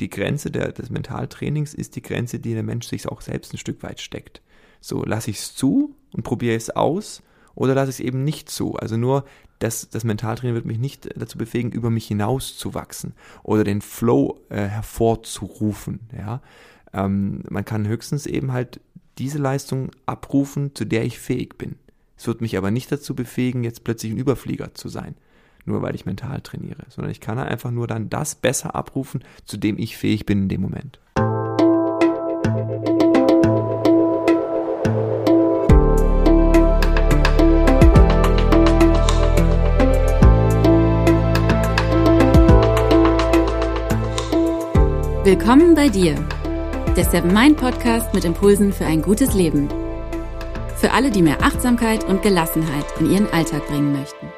[0.00, 3.58] die Grenze der, des Mentaltrainings ist die Grenze, die der Mensch sich auch selbst ein
[3.58, 4.42] Stück weit steckt.
[4.80, 7.22] So, lasse ich es zu und probiere es aus
[7.54, 8.76] oder lasse ich es eben nicht zu.
[8.76, 9.24] Also nur
[9.58, 13.80] das, das Mentaltraining wird mich nicht dazu befähigen, über mich hinaus zu wachsen oder den
[13.80, 16.00] Flow äh, hervorzurufen.
[16.16, 16.40] Ja?
[16.92, 18.80] Ähm, man kann höchstens eben halt
[19.18, 21.76] diese Leistung abrufen, zu der ich fähig bin.
[22.16, 25.16] Es wird mich aber nicht dazu befähigen, jetzt plötzlich ein Überflieger zu sein,
[25.68, 29.56] nur weil ich mental trainiere, sondern ich kann einfach nur dann das besser abrufen, zu
[29.56, 30.98] dem ich fähig bin in dem Moment.
[45.24, 46.14] Willkommen bei dir,
[46.96, 49.68] der Seven Mind Podcast mit Impulsen für ein gutes Leben.
[50.76, 54.28] Für alle, die mehr Achtsamkeit und Gelassenheit in ihren Alltag bringen möchten.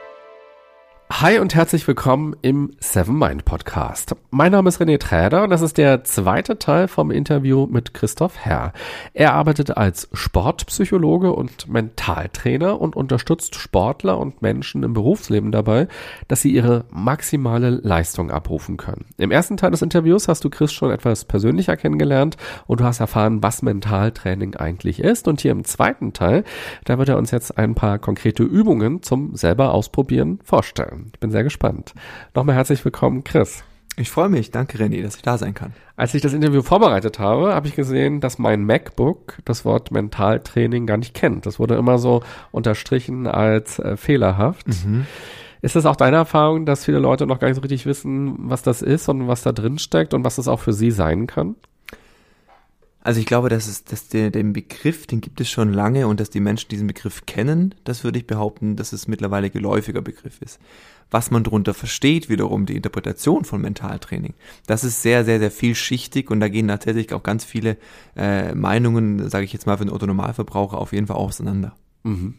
[1.12, 4.14] Hi und herzlich willkommen im Seven Mind Podcast.
[4.30, 8.38] Mein Name ist René Träder und das ist der zweite Teil vom Interview mit Christoph
[8.38, 8.72] Herr.
[9.12, 15.88] Er arbeitet als Sportpsychologe und Mentaltrainer und unterstützt Sportler und Menschen im Berufsleben dabei,
[16.28, 19.04] dass sie ihre maximale Leistung abrufen können.
[19.18, 23.00] Im ersten Teil des Interviews hast du Chris schon etwas persönlicher kennengelernt und du hast
[23.00, 25.28] erfahren, was Mentaltraining eigentlich ist.
[25.28, 26.44] Und hier im zweiten Teil,
[26.84, 30.99] da wird er uns jetzt ein paar konkrete Übungen zum selber ausprobieren vorstellen.
[31.12, 31.94] Ich bin sehr gespannt.
[32.34, 33.64] Nochmal herzlich willkommen, Chris.
[33.96, 34.50] Ich freue mich.
[34.50, 35.72] Danke, René, dass ich da sein kann.
[35.96, 40.86] Als ich das Interview vorbereitet habe, habe ich gesehen, dass mein MacBook das Wort Mentaltraining
[40.86, 41.44] gar nicht kennt.
[41.44, 44.68] Das wurde immer so unterstrichen als äh, fehlerhaft.
[44.68, 45.06] Mhm.
[45.62, 48.62] Ist das auch deine Erfahrung, dass viele Leute noch gar nicht so richtig wissen, was
[48.62, 51.56] das ist und was da drin steckt und was das auch für sie sein kann?
[53.10, 56.20] Also ich glaube, dass es, dass der, den Begriff, den gibt es schon lange und
[56.20, 60.40] dass die Menschen diesen Begriff kennen, das würde ich behaupten, dass es mittlerweile geläufiger Begriff
[60.40, 60.60] ist.
[61.10, 64.34] Was man darunter versteht, wiederum die Interpretation von Mentaltraining,
[64.68, 67.78] das ist sehr, sehr, sehr vielschichtig und da gehen tatsächlich auch ganz viele
[68.14, 71.74] äh, Meinungen, sage ich jetzt mal, für den Autonormalverbraucher auf jeden Fall auseinander.
[72.04, 72.34] Mhm.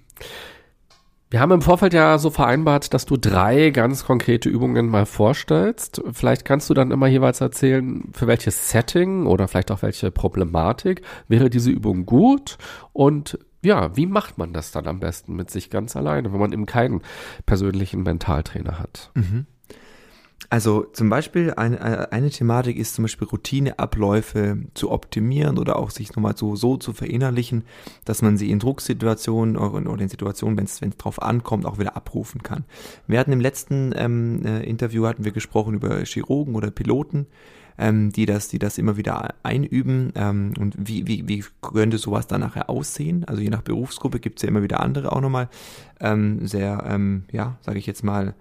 [1.32, 6.04] Wir haben im Vorfeld ja so vereinbart, dass du drei ganz konkrete Übungen mal vorstellst.
[6.12, 11.04] Vielleicht kannst du dann immer jeweils erzählen, für welches Setting oder vielleicht auch welche Problematik
[11.30, 12.58] wäre diese Übung gut
[12.92, 16.52] und ja, wie macht man das dann am besten mit sich ganz alleine, wenn man
[16.52, 17.02] eben keinen
[17.46, 19.12] persönlichen Mentaltrainer hat?
[19.14, 19.46] Mhm.
[20.50, 26.14] Also zum Beispiel eine, eine Thematik ist zum Beispiel Routineabläufe zu optimieren oder auch sich
[26.16, 27.64] nochmal so, so zu verinnerlichen,
[28.06, 32.44] dass man sie in Drucksituationen oder in Situationen, wenn es drauf ankommt, auch wieder abrufen
[32.44, 32.66] kann.
[33.08, 37.28] Wir hatten im letzten ähm, äh, Interview hatten wir gesprochen über Chirurgen oder Piloten,
[37.78, 42.28] ähm, die das, die das immer wieder einüben ähm, und wie, wie, wie könnte sowas
[42.28, 43.24] dann nachher aussehen?
[43.26, 45.50] Also je nach Berufsgruppe gibt es ja immer wieder andere auch nochmal
[46.00, 48.34] ähm, sehr, ähm, ja, sage ich jetzt mal,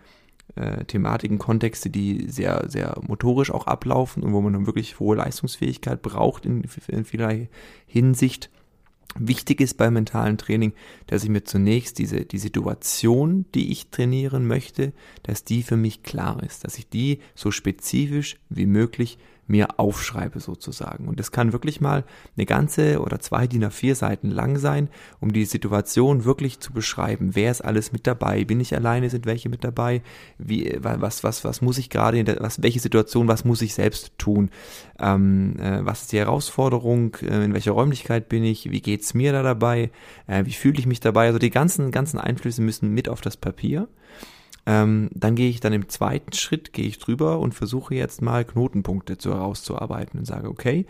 [0.57, 5.17] äh, Thematiken, Kontexte, die sehr, sehr motorisch auch ablaufen und wo man dann wirklich hohe
[5.17, 7.49] Leistungsfähigkeit braucht in, in vielerlei
[7.87, 8.51] Hinsicht.
[9.19, 10.73] Wichtig ist beim mentalen Training,
[11.09, 14.93] dass ich mir zunächst diese, die Situation, die ich trainieren möchte,
[15.25, 19.19] dass die für mich klar ist, dass ich die so spezifisch wie möglich
[19.51, 21.09] mir aufschreibe sozusagen.
[21.09, 22.05] Und das kann wirklich mal
[22.37, 24.89] eine ganze oder zwei DIN A4 Seiten lang sein,
[25.19, 27.31] um die Situation wirklich zu beschreiben.
[27.35, 28.45] Wer ist alles mit dabei?
[28.45, 29.11] Bin ich alleine?
[29.11, 30.03] Sind welche mit dabei?
[30.39, 34.51] Wie, was, was, was muss ich gerade, was, welche Situation, was muss ich selbst tun?
[34.99, 37.17] Ähm, äh, was ist die Herausforderung?
[37.23, 38.71] Äh, in welcher Räumlichkeit bin ich?
[38.71, 39.91] Wie geht's mir da dabei?
[40.29, 41.27] Äh, wie fühle ich mich dabei?
[41.27, 43.89] Also die ganzen, ganzen Einflüsse müssen mit auf das Papier.
[44.67, 48.45] Ähm, dann gehe ich dann im zweiten Schritt, gehe ich drüber und versuche jetzt mal
[48.45, 50.87] Knotenpunkte zu herauszuarbeiten und sage, okay,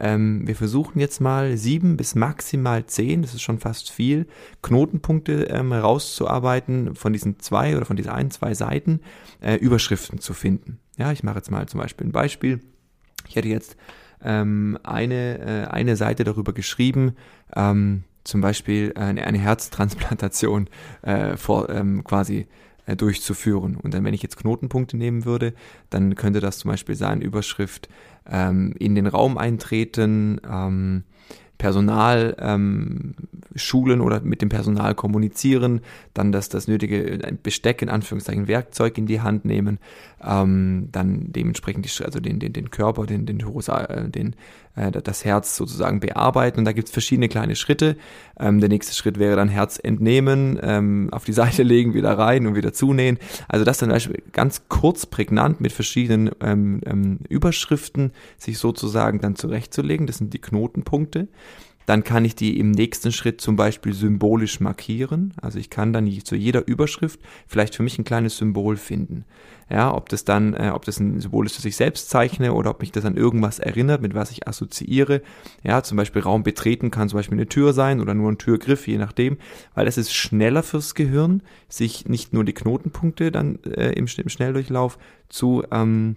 [0.00, 4.26] ähm, wir versuchen jetzt mal sieben bis maximal zehn, das ist schon fast viel,
[4.62, 9.00] Knotenpunkte ähm, herauszuarbeiten von diesen zwei oder von diesen ein, zwei Seiten,
[9.40, 10.78] äh, Überschriften zu finden.
[10.96, 12.60] Ja, ich mache jetzt mal zum Beispiel ein Beispiel.
[13.28, 13.76] Ich hätte jetzt
[14.22, 17.14] ähm, eine, äh, eine Seite darüber geschrieben,
[17.54, 20.68] ähm, zum Beispiel eine, eine Herztransplantation
[21.02, 22.46] äh, vor ähm, quasi
[22.96, 23.76] durchzuführen.
[23.76, 25.54] Und dann, wenn ich jetzt Knotenpunkte nehmen würde,
[25.90, 27.88] dann könnte das zum Beispiel sein, Überschrift
[28.28, 31.04] ähm, in den Raum eintreten, ähm,
[31.60, 33.12] Personal ähm,
[33.54, 35.82] schulen oder mit dem Personal kommunizieren,
[36.14, 39.78] dann das, das nötige Besteck, in Anführungszeichen Werkzeug in die Hand nehmen,
[40.24, 44.36] ähm, dann dementsprechend die, also den, den, den Körper, den, den, äh, den,
[44.74, 46.60] äh, das Herz sozusagen bearbeiten.
[46.60, 47.96] Und da gibt es verschiedene kleine Schritte.
[48.38, 52.46] Ähm, der nächste Schritt wäre dann Herz entnehmen, ähm, auf die Seite legen, wieder rein
[52.46, 53.18] und wieder zunähen.
[53.48, 53.96] Also das dann
[54.32, 60.06] ganz kurz, prägnant mit verschiedenen ähm, ähm, Überschriften sich sozusagen dann zurechtzulegen.
[60.06, 61.28] Das sind die Knotenpunkte.
[61.86, 65.34] Dann kann ich die im nächsten Schritt zum Beispiel symbolisch markieren.
[65.40, 69.24] Also ich kann dann zu jeder Überschrift vielleicht für mich ein kleines Symbol finden.
[69.70, 72.70] Ja, ob das dann, äh, ob das ein Symbol ist, das ich selbst zeichne oder
[72.70, 75.22] ob mich das an irgendwas erinnert, mit was ich assoziiere.
[75.62, 78.88] Ja, zum Beispiel Raum betreten kann zum Beispiel eine Tür sein oder nur ein Türgriff,
[78.88, 79.38] je nachdem,
[79.74, 84.28] weil es ist schneller fürs Gehirn, sich nicht nur die Knotenpunkte dann äh, im, im
[84.28, 84.98] Schnelldurchlauf
[85.28, 86.16] zu ähm,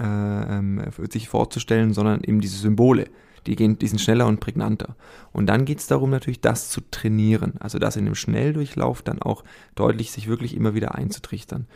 [0.00, 3.06] äh, ähm, sich vorzustellen, sondern eben diese Symbole.
[3.46, 4.96] Die, gehen, die sind schneller und prägnanter.
[5.32, 7.54] Und dann geht es darum, natürlich das zu trainieren.
[7.58, 9.44] Also das in dem Schnelldurchlauf dann auch
[9.74, 11.66] deutlich sich wirklich immer wieder einzutrichtern.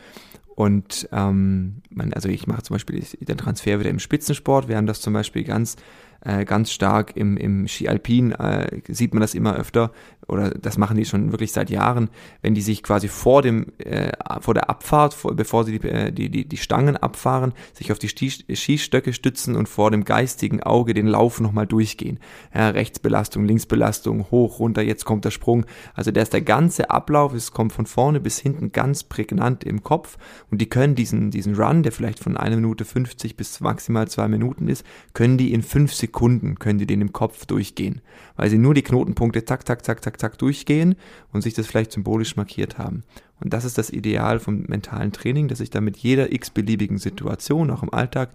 [0.57, 4.69] Und ähm, man, also ich mache zum Beispiel den Transfer wieder im Spitzensport.
[4.69, 5.77] Wir haben das zum Beispiel ganz
[6.25, 9.93] äh, ganz stark im, im Ski Alpin, äh, sieht man das immer öfter,
[10.29, 12.11] oder das machen die schon wirklich seit Jahren,
[12.43, 14.11] wenn die sich quasi vor dem, äh,
[14.41, 17.99] vor der Abfahrt, vor, bevor sie die, äh, die, die, die Stangen abfahren, sich auf
[17.99, 22.19] die Skistöcke stützen und vor dem geistigen Auge den Lauf nochmal durchgehen.
[22.53, 25.65] Ja, Rechtsbelastung, Linksbelastung, hoch, runter, jetzt kommt der Sprung.
[25.95, 29.85] Also der ist der ganze Ablauf, es kommt von vorne bis hinten ganz prägnant im
[29.85, 30.19] Kopf
[30.51, 34.27] und die können diesen, diesen Run, der vielleicht von einer Minute 50 bis maximal zwei
[34.27, 34.85] Minuten ist,
[35.15, 38.01] können die in fünf Sekunden Sekunden können die den im Kopf durchgehen,
[38.37, 40.95] weil sie nur die Knotenpunkte zack, zack, zack, zack, zack durchgehen
[41.31, 43.03] und sich das vielleicht symbolisch markiert haben.
[43.39, 47.71] Und das ist das Ideal vom mentalen Training, dass ich da mit jeder x-beliebigen Situation,
[47.71, 48.31] auch im Alltag,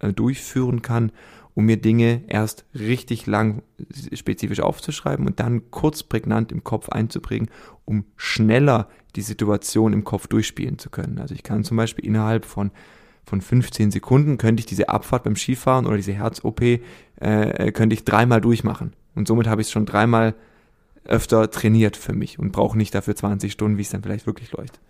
[0.00, 1.12] äh, durchführen kann,
[1.54, 3.62] um mir Dinge erst richtig lang
[4.12, 7.50] spezifisch aufzuschreiben und dann kurz prägnant im Kopf einzuprägen,
[7.84, 11.20] um schneller die Situation im Kopf durchspielen zu können.
[11.20, 12.72] Also ich kann zum Beispiel innerhalb von
[13.24, 18.04] von 15 Sekunden könnte ich diese Abfahrt beim Skifahren oder diese Herz-OP, äh, könnte ich
[18.04, 18.92] dreimal durchmachen.
[19.14, 20.34] Und somit habe ich es schon dreimal
[21.04, 24.52] öfter trainiert für mich und brauche nicht dafür 20 Stunden, wie es dann vielleicht wirklich
[24.52, 24.80] läuft.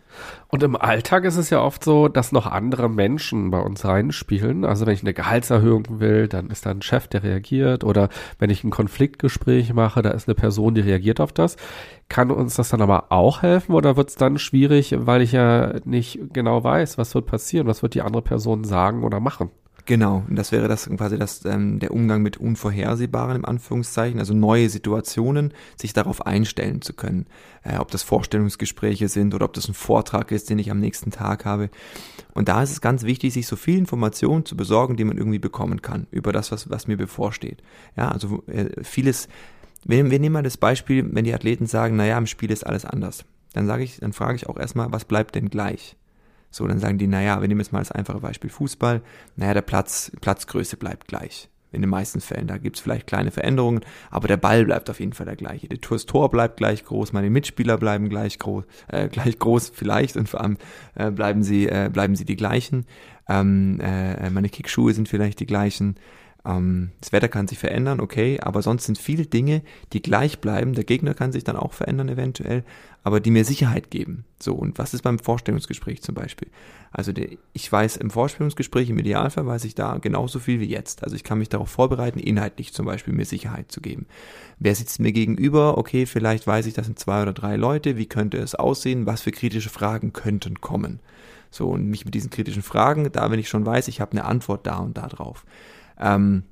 [0.49, 4.65] Und im Alltag ist es ja oft so, dass noch andere Menschen bei uns reinspielen.
[4.65, 7.85] Also wenn ich eine Gehaltserhöhung will, dann ist da ein Chef, der reagiert.
[7.85, 11.57] Oder wenn ich ein Konfliktgespräch mache, da ist eine Person, die reagiert auf das.
[12.09, 15.75] Kann uns das dann aber auch helfen oder wird es dann schwierig, weil ich ja
[15.85, 19.51] nicht genau weiß, was wird passieren, was wird die andere Person sagen oder machen?
[19.85, 24.33] Genau, und das wäre das quasi das, ähm, der Umgang mit Unvorhersehbaren im Anführungszeichen, also
[24.33, 27.27] neue Situationen, sich darauf einstellen zu können.
[27.65, 31.11] Äh, ob das Vorstellungsgespräche sind oder ob das ein Vortrag ist, den ich am nächsten
[31.11, 31.69] Tag habe.
[32.33, 35.41] Und da ist es ganz wichtig, sich so viel Informationen zu besorgen, die man irgendwie
[35.41, 37.61] bekommen kann, über das, was, was mir bevorsteht.
[37.97, 39.27] Ja, also äh, vieles,
[39.85, 42.85] wir, wir nehmen mal das Beispiel, wenn die Athleten sagen, naja, im Spiel ist alles
[42.85, 43.25] anders.
[43.53, 45.97] Dann sage ich, dann frage ich auch erstmal, was bleibt denn gleich?
[46.53, 49.01] So, dann sagen die, naja, wir nehmen jetzt mal das einfache Beispiel Fußball,
[49.37, 51.49] naja, der Platz, Platzgröße bleibt gleich.
[51.75, 52.49] In den meisten Fällen.
[52.49, 55.69] Da gibt's vielleicht kleine Veränderungen, aber der Ball bleibt auf jeden Fall der gleiche.
[55.69, 60.29] Das Tor bleibt gleich groß, meine Mitspieler bleiben gleich groß, äh, gleich groß vielleicht und
[60.29, 60.59] vor allem
[60.97, 62.85] äh, bleiben sie, äh, bleiben sie die gleichen.
[63.27, 65.97] Ähm, äh, meine Kickschuhe sind vielleicht die gleichen.
[66.45, 69.63] Ähm, das Wetter kann sich verändern, okay, aber sonst sind viele Dinge,
[69.93, 70.75] die gleich bleiben.
[70.75, 72.65] Der Gegner kann sich dann auch verändern eventuell,
[73.05, 74.25] aber die mir Sicherheit geben.
[74.41, 76.49] So, und was ist beim Vorstellungsgespräch zum Beispiel?
[76.91, 77.13] Also
[77.53, 81.05] ich weiß im Vorstellungsgespräch, im Idealfall weiß ich da genauso viel wie jetzt.
[81.05, 84.07] Also ich kann mich darauf vorbereiten, inhaltlich zum Beispiel mir Sicherheit zu geben.
[84.59, 85.79] Wer sitzt mir gegenüber?
[85.79, 87.97] Okay, vielleicht weiß ich, das sind zwei oder drei Leute.
[87.97, 89.07] Wie könnte es aussehen?
[89.07, 91.01] Was für kritische Fragen könnten kommen?
[91.51, 94.25] So, und mich mit diesen kritischen Fragen, da wenn ich schon weiß, ich habe eine
[94.25, 95.45] Antwort da und da drauf.
[95.99, 96.45] Ähm,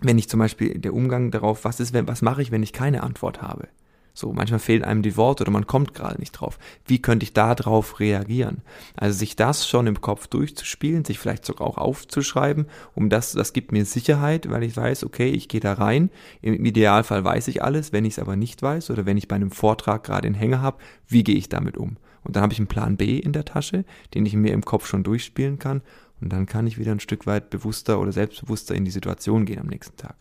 [0.00, 2.72] wenn ich zum Beispiel der Umgang darauf, was ist, wenn, was mache ich, wenn ich
[2.72, 3.68] keine Antwort habe?
[4.16, 6.58] So, manchmal fehlen einem die Worte oder man kommt gerade nicht drauf.
[6.86, 8.62] Wie könnte ich da drauf reagieren?
[8.96, 12.64] Also sich das schon im Kopf durchzuspielen, sich vielleicht sogar auch aufzuschreiben,
[12.94, 16.08] um das, das gibt mir Sicherheit, weil ich weiß, okay, ich gehe da rein.
[16.40, 17.92] Im Idealfall weiß ich alles.
[17.92, 20.62] Wenn ich es aber nicht weiß oder wenn ich bei einem Vortrag gerade den Hänger
[20.62, 21.98] habe, wie gehe ich damit um?
[22.24, 24.86] Und dann habe ich einen Plan B in der Tasche, den ich mir im Kopf
[24.86, 25.82] schon durchspielen kann
[26.20, 29.60] und dann kann ich wieder ein Stück weit bewusster oder selbstbewusster in die Situation gehen
[29.60, 30.16] am nächsten Tag.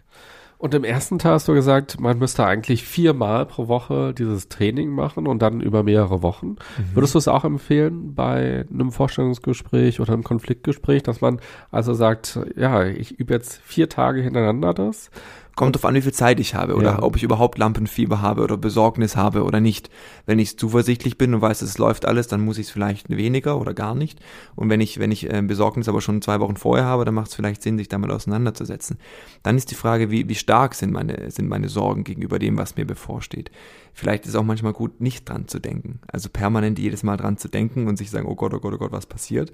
[0.58, 4.90] Und im ersten Teil hast du gesagt, man müsste eigentlich viermal pro Woche dieses Training
[4.90, 6.48] machen und dann über mehrere Wochen.
[6.48, 6.58] Mhm.
[6.94, 11.40] Würdest du es auch empfehlen bei einem Vorstellungsgespräch oder einem Konfliktgespräch, dass man
[11.72, 15.12] also sagt, ja, ich übe jetzt vier Tage hintereinander das
[15.56, 17.04] Kommt auf an, wie viel Zeit ich habe oder ja.
[17.04, 19.90] ob ich überhaupt Lampenfieber habe oder Besorgnis habe oder nicht.
[20.26, 23.60] Wenn ich zuversichtlich bin und weiß, es läuft alles, dann muss ich es vielleicht weniger
[23.60, 24.20] oder gar nicht.
[24.56, 27.30] Und wenn ich, wenn ich äh, Besorgnis aber schon zwei Wochen vorher habe, dann macht
[27.30, 28.98] es vielleicht Sinn, sich damit auseinanderzusetzen.
[29.44, 32.76] Dann ist die Frage, wie, wie stark sind meine, sind meine Sorgen gegenüber dem, was
[32.76, 33.50] mir bevorsteht.
[33.94, 36.00] Vielleicht ist es auch manchmal gut, nicht dran zu denken.
[36.08, 38.78] Also permanent jedes Mal dran zu denken und sich sagen, oh Gott, oh Gott, oh
[38.78, 39.54] Gott, was passiert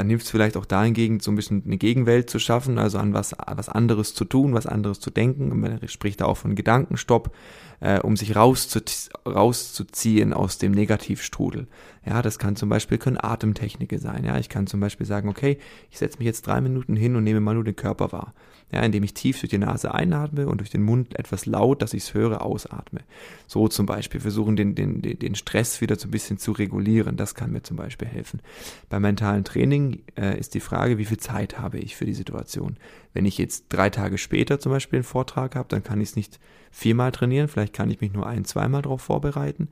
[0.00, 3.12] dann hilft es vielleicht auch dahingegen, so ein bisschen eine Gegenwelt zu schaffen, also an
[3.12, 5.52] was, was anderes zu tun, was anderes zu denken.
[5.52, 7.36] Und man spricht da auch von Gedankenstopp,
[7.80, 8.80] äh, um sich rauszu,
[9.26, 11.66] rauszuziehen aus dem Negativstrudel.
[12.06, 14.24] Ja, das kann zum Beispiel, können Atemtechniken sein.
[14.24, 15.58] Ja, ich kann zum Beispiel sagen, okay,
[15.90, 18.32] ich setze mich jetzt drei Minuten hin und nehme mal nur den Körper wahr.
[18.72, 21.92] Ja, indem ich tief durch die Nase einatme und durch den Mund etwas laut, dass
[21.92, 23.00] ich es höre, ausatme.
[23.46, 27.16] So zum Beispiel versuchen, den, den, den Stress wieder so ein bisschen zu regulieren.
[27.16, 28.40] Das kann mir zum Beispiel helfen.
[28.88, 32.76] Beim mentalen Training äh, ist die Frage, wie viel Zeit habe ich für die Situation.
[33.12, 36.16] Wenn ich jetzt drei Tage später zum Beispiel einen Vortrag habe, dann kann ich es
[36.16, 36.38] nicht
[36.70, 37.48] viermal trainieren.
[37.48, 39.68] Vielleicht kann ich mich nur ein, zweimal darauf vorbereiten.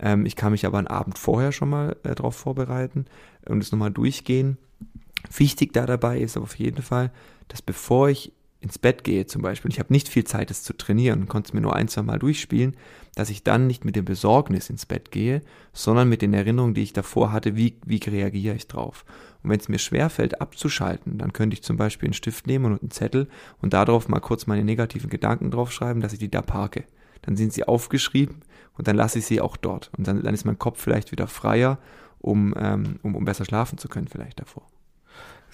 [0.00, 3.06] Ähm, ich kann mich aber einen Abend vorher schon mal äh, darauf vorbereiten
[3.46, 4.58] und es nochmal durchgehen.
[5.36, 7.10] Wichtig da dabei ist auf jeden Fall,
[7.48, 10.76] dass bevor ich ins Bett gehe zum Beispiel, ich habe nicht viel Zeit, es zu
[10.76, 12.76] trainieren und konnte es mir nur ein, zwei Mal durchspielen,
[13.14, 16.82] dass ich dann nicht mit dem Besorgnis ins Bett gehe, sondern mit den Erinnerungen, die
[16.82, 19.04] ich davor hatte, wie, wie reagiere ich drauf.
[19.42, 22.82] Und wenn es mir schwerfällt, abzuschalten, dann könnte ich zum Beispiel einen Stift nehmen und
[22.82, 23.28] einen Zettel
[23.60, 26.84] und darauf mal kurz meine negativen Gedanken draufschreiben, dass ich die da parke.
[27.22, 28.42] Dann sind sie aufgeschrieben
[28.76, 29.90] und dann lasse ich sie auch dort.
[29.96, 31.78] Und dann, dann ist mein Kopf vielleicht wieder freier,
[32.20, 34.66] um, ähm, um, um besser schlafen zu können vielleicht davor.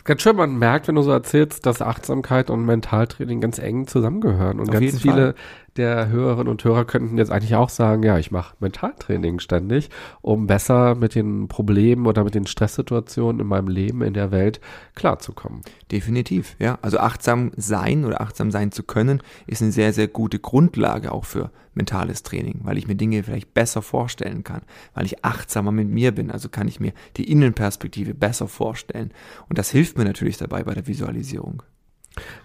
[0.05, 4.61] Ganz schön, man merkt, wenn du so erzählst, dass Achtsamkeit und Mentaltraining ganz eng zusammengehören.
[4.61, 5.35] Und Auf ganz viele Fall
[5.77, 9.91] der Hörerinnen und Hörer könnten jetzt eigentlich auch sagen, ja, ich mache Mentaltraining ständig,
[10.23, 14.61] um besser mit den Problemen oder mit den Stresssituationen in meinem Leben, in der Welt
[14.95, 15.63] klarzukommen.
[15.91, 16.79] Definitiv, ja.
[16.83, 21.25] Also achtsam sein oder achtsam sein zu können, ist eine sehr, sehr gute Grundlage auch
[21.25, 24.63] für mentales Training, weil ich mir Dinge vielleicht besser vorstellen kann,
[24.95, 26.31] weil ich achtsamer mit mir bin.
[26.31, 29.13] Also kann ich mir die Innenperspektive besser vorstellen.
[29.49, 31.63] Und das hilft mir natürlich dabei bei der Visualisierung.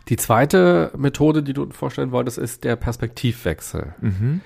[0.07, 3.93] Die zweite Methode, die du vorstellen wolltest, ist der Perspektivwechsel.
[4.01, 4.41] Mhm.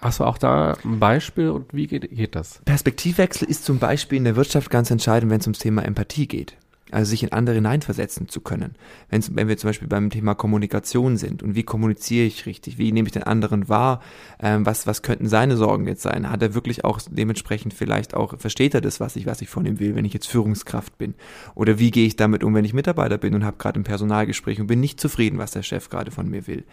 [0.00, 2.60] Hast du auch da ein Beispiel und wie geht, geht das?
[2.64, 6.56] Perspektivwechsel ist zum Beispiel in der Wirtschaft ganz entscheidend, wenn es ums Thema Empathie geht
[6.92, 8.76] also sich in andere hineinversetzen zu können.
[9.08, 12.92] Wenn's, wenn wir zum Beispiel beim Thema Kommunikation sind und wie kommuniziere ich richtig, wie
[12.92, 14.00] nehme ich den anderen wahr,
[14.40, 16.30] ähm, was, was könnten seine Sorgen jetzt sein?
[16.30, 19.66] Hat er wirklich auch dementsprechend vielleicht auch, versteht er das, was ich, was ich von
[19.66, 21.14] ihm will, wenn ich jetzt Führungskraft bin?
[21.54, 24.60] Oder wie gehe ich damit um, wenn ich Mitarbeiter bin und habe gerade ein Personalgespräch
[24.60, 26.64] und bin nicht zufrieden, was der Chef gerade von mir will?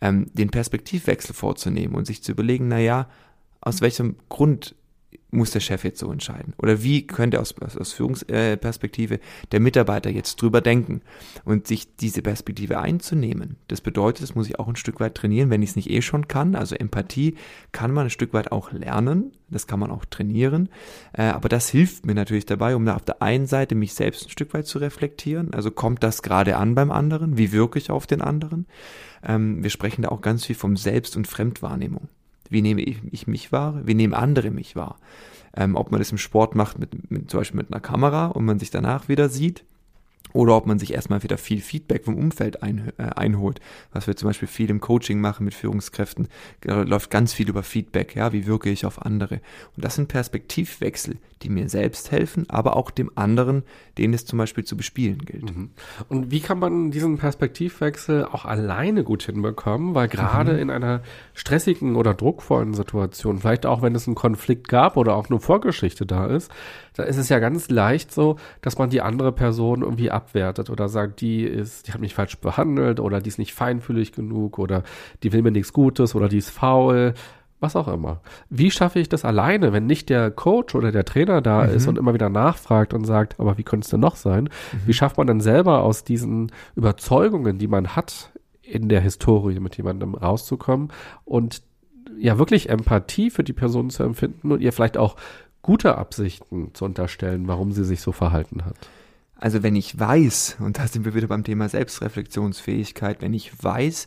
[0.00, 3.06] Ähm, den Perspektivwechsel vorzunehmen und sich zu überlegen, na ja,
[3.60, 4.74] aus welchem Grund
[5.30, 6.54] muss der Chef jetzt so entscheiden?
[6.58, 9.20] Oder wie könnte aus, aus Führungsperspektive
[9.52, 11.02] der Mitarbeiter jetzt drüber denken
[11.44, 13.56] und sich diese Perspektive einzunehmen?
[13.68, 16.02] Das bedeutet, das muss ich auch ein Stück weit trainieren, wenn ich es nicht eh
[16.02, 16.54] schon kann.
[16.54, 17.36] Also Empathie
[17.72, 20.68] kann man ein Stück weit auch lernen, das kann man auch trainieren.
[21.12, 24.30] Äh, aber das hilft mir natürlich dabei, um auf der einen Seite mich selbst ein
[24.30, 25.54] Stück weit zu reflektieren.
[25.54, 27.38] Also kommt das gerade an beim anderen?
[27.38, 28.66] Wie wirke ich auf den anderen?
[29.22, 32.08] Ähm, wir sprechen da auch ganz viel vom Selbst- und Fremdwahrnehmung.
[32.50, 33.80] Wie nehme ich, ich mich wahr?
[33.84, 34.96] Wie nehmen andere mich wahr?
[35.56, 38.44] Ähm, ob man das im Sport macht, mit, mit, zum Beispiel mit einer Kamera und
[38.44, 39.64] man sich danach wieder sieht
[40.32, 43.60] oder ob man sich erstmal wieder viel Feedback vom Umfeld ein, äh, einholt.
[43.92, 46.28] Was wir zum Beispiel viel im Coaching machen mit Führungskräften,
[46.60, 49.40] da läuft ganz viel über Feedback, ja, wie wirke ich auf andere.
[49.76, 53.64] Und das sind Perspektivwechsel, die mir selbst helfen, aber auch dem anderen,
[53.98, 55.56] den es zum Beispiel zu bespielen gilt.
[55.56, 55.70] Mhm.
[56.08, 59.94] Und wie kann man diesen Perspektivwechsel auch alleine gut hinbekommen?
[59.94, 60.58] Weil gerade mhm.
[60.58, 61.02] in einer
[61.34, 66.06] stressigen oder druckvollen Situation, vielleicht auch wenn es einen Konflikt gab oder auch eine Vorgeschichte
[66.06, 66.50] da ist,
[66.94, 70.88] da ist es ja ganz leicht so, dass man die andere Person irgendwie abwertet oder
[70.88, 74.82] sagt, die ist, die hat mich falsch behandelt oder die ist nicht feinfühlig genug oder
[75.22, 77.14] die will mir nichts Gutes oder die ist faul
[77.60, 78.20] was auch immer.
[78.48, 81.74] Wie schaffe ich das alleine, wenn nicht der Coach oder der Trainer da mhm.
[81.74, 84.44] ist und immer wieder nachfragt und sagt, aber wie könnte es denn noch sein?
[84.44, 84.80] Mhm.
[84.86, 88.32] Wie schafft man dann selber aus diesen Überzeugungen, die man hat
[88.62, 90.88] in der Historie mit jemandem rauszukommen
[91.24, 91.62] und
[92.18, 95.16] ja wirklich Empathie für die Person zu empfinden und ihr vielleicht auch
[95.62, 98.76] gute Absichten zu unterstellen, warum sie sich so verhalten hat?
[99.36, 104.06] Also wenn ich weiß, und da sind wir wieder beim Thema Selbstreflexionsfähigkeit, wenn ich weiß,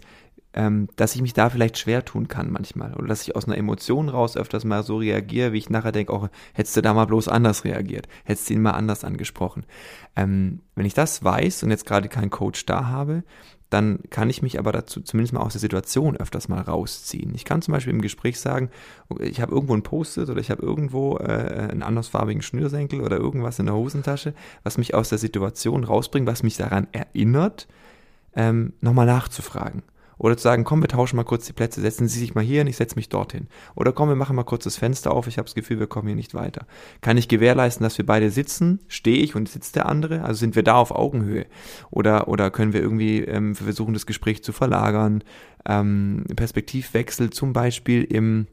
[0.53, 3.57] ähm, dass ich mich da vielleicht schwer tun kann manchmal oder dass ich aus einer
[3.57, 7.05] Emotion raus öfters mal so reagiere, wie ich nachher denke, auch hättest du da mal
[7.05, 9.65] bloß anders reagiert, hättest du ihn mal anders angesprochen.
[10.15, 13.23] Ähm, wenn ich das weiß und jetzt gerade keinen Coach da habe,
[13.73, 17.33] dann kann ich mich aber dazu zumindest mal aus der Situation öfters mal rausziehen.
[17.33, 18.69] Ich kann zum Beispiel im Gespräch sagen,
[19.19, 23.57] ich habe irgendwo ein Post-it oder ich habe irgendwo äh, einen andersfarbigen Schnürsenkel oder irgendwas
[23.57, 27.67] in der Hosentasche, was mich aus der Situation rausbringt, was mich daran erinnert,
[28.35, 29.81] ähm, nochmal nachzufragen.
[30.17, 32.61] Oder zu sagen, komm, wir tauschen mal kurz die Plätze, setzen Sie sich mal hier
[32.61, 33.47] und ich setze mich dorthin.
[33.75, 36.07] Oder komm, wir machen mal kurz das Fenster auf, ich habe das Gefühl, wir kommen
[36.07, 36.65] hier nicht weiter.
[37.01, 38.79] Kann ich gewährleisten, dass wir beide sitzen?
[38.87, 40.23] Stehe ich und sitzt der andere?
[40.23, 41.45] Also sind wir da auf Augenhöhe?
[41.91, 45.23] Oder, oder können wir irgendwie ähm, versuchen, das Gespräch zu verlagern?
[45.65, 48.47] Ähm, Perspektivwechsel zum Beispiel im,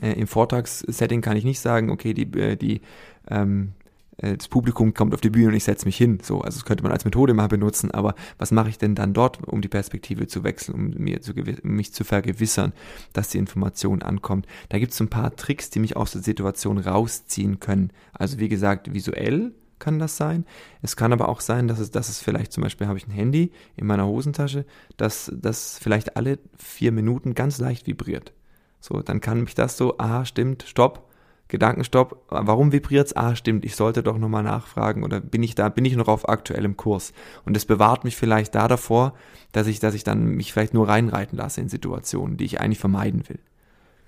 [0.00, 2.80] äh, im Vortragssetting kann ich nicht sagen, okay, die, äh, die
[3.28, 3.83] ähm, äh,
[4.18, 6.18] das Publikum kommt auf die Bühne und ich setze mich hin.
[6.22, 9.12] So, also das könnte man als Methode mal benutzen, aber was mache ich denn dann
[9.12, 12.72] dort, um die Perspektive zu wechseln, um mir zu um mich zu vergewissern,
[13.12, 14.46] dass die Information ankommt?
[14.68, 17.90] Da gibt es ein paar Tricks, die mich aus der Situation rausziehen können.
[18.12, 20.46] Also wie gesagt, visuell kann das sein.
[20.80, 23.12] Es kann aber auch sein, dass es, dass es vielleicht zum Beispiel habe ich ein
[23.12, 24.64] Handy in meiner Hosentasche,
[24.96, 28.32] dass das vielleicht alle vier Minuten ganz leicht vibriert.
[28.80, 31.03] So, dann kann mich das so, ah, stimmt, stopp,
[31.48, 33.14] Gedankenstopp, warum vibriert's?
[33.14, 36.28] Ah, stimmt, ich sollte doch nochmal nachfragen oder bin ich da, bin ich noch auf
[36.28, 37.12] aktuellem Kurs?
[37.44, 39.14] Und es bewahrt mich vielleicht da davor,
[39.52, 42.78] dass ich, dass ich dann mich vielleicht nur reinreiten lasse in Situationen, die ich eigentlich
[42.78, 43.38] vermeiden will.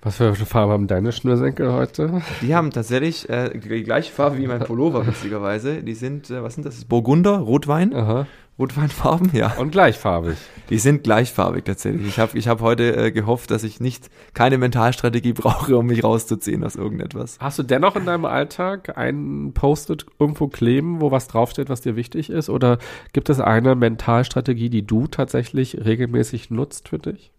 [0.01, 2.21] Was für eine Farbe haben deine Schnürsenkel heute?
[2.41, 5.83] Die haben tatsächlich äh, die gleiche Farbe wie mein Pullover, witzigerweise.
[5.83, 6.85] Die sind, äh, was sind das?
[6.85, 7.93] Burgunder, Rotwein.
[7.93, 8.27] Aha.
[8.59, 9.53] Rotweinfarben, ja.
[9.57, 10.35] Und gleichfarbig.
[10.69, 12.07] Die sind gleichfarbig tatsächlich.
[12.07, 16.03] Ich habe ich hab heute äh, gehofft, dass ich nicht keine Mentalstrategie brauche, um mich
[16.03, 17.37] rauszuziehen aus irgendetwas.
[17.39, 21.95] Hast du dennoch in deinem Alltag ein Post-it irgendwo kleben, wo was draufsteht, was dir
[21.95, 22.49] wichtig ist?
[22.49, 22.79] Oder
[23.13, 27.31] gibt es eine Mentalstrategie, die du tatsächlich regelmäßig nutzt für dich?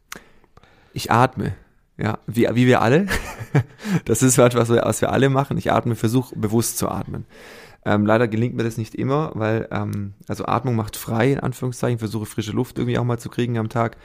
[0.93, 1.55] Ich atme.
[2.01, 3.07] Ja, wie, wie wir alle.
[4.05, 5.59] das ist etwas, was wir alle machen.
[5.59, 7.27] Ich atme, versuche bewusst zu atmen.
[7.85, 11.99] Ähm, leider gelingt mir das nicht immer, weil, ähm, also Atmung macht frei, in Anführungszeichen,
[11.99, 13.97] versuche frische Luft irgendwie auch mal zu kriegen am Tag.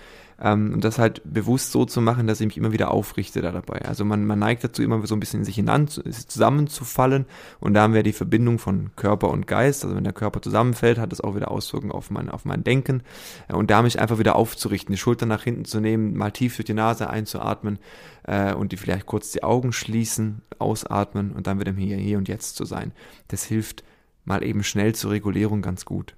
[0.41, 3.51] Ähm, und das halt bewusst so zu machen, dass ich mich immer wieder aufrichte da
[3.51, 3.85] dabei.
[3.85, 7.25] Also man, man neigt dazu, immer so ein bisschen in sich hinan zusammenzufallen.
[7.59, 9.83] Und da haben wir die Verbindung von Körper und Geist.
[9.83, 13.03] Also wenn der Körper zusammenfällt, hat das auch wieder Auswirkungen auf mein, auf mein Denken.
[13.47, 16.55] Äh, und da mich einfach wieder aufzurichten, die Schulter nach hinten zu nehmen, mal tief
[16.55, 17.79] durch die Nase einzuatmen
[18.23, 22.27] äh, und die vielleicht kurz die Augen schließen, ausatmen und dann wieder Hier, Hier und
[22.27, 22.91] Jetzt zu sein.
[23.27, 23.83] Das hilft
[24.25, 26.15] mal eben schnell zur Regulierung ganz gut.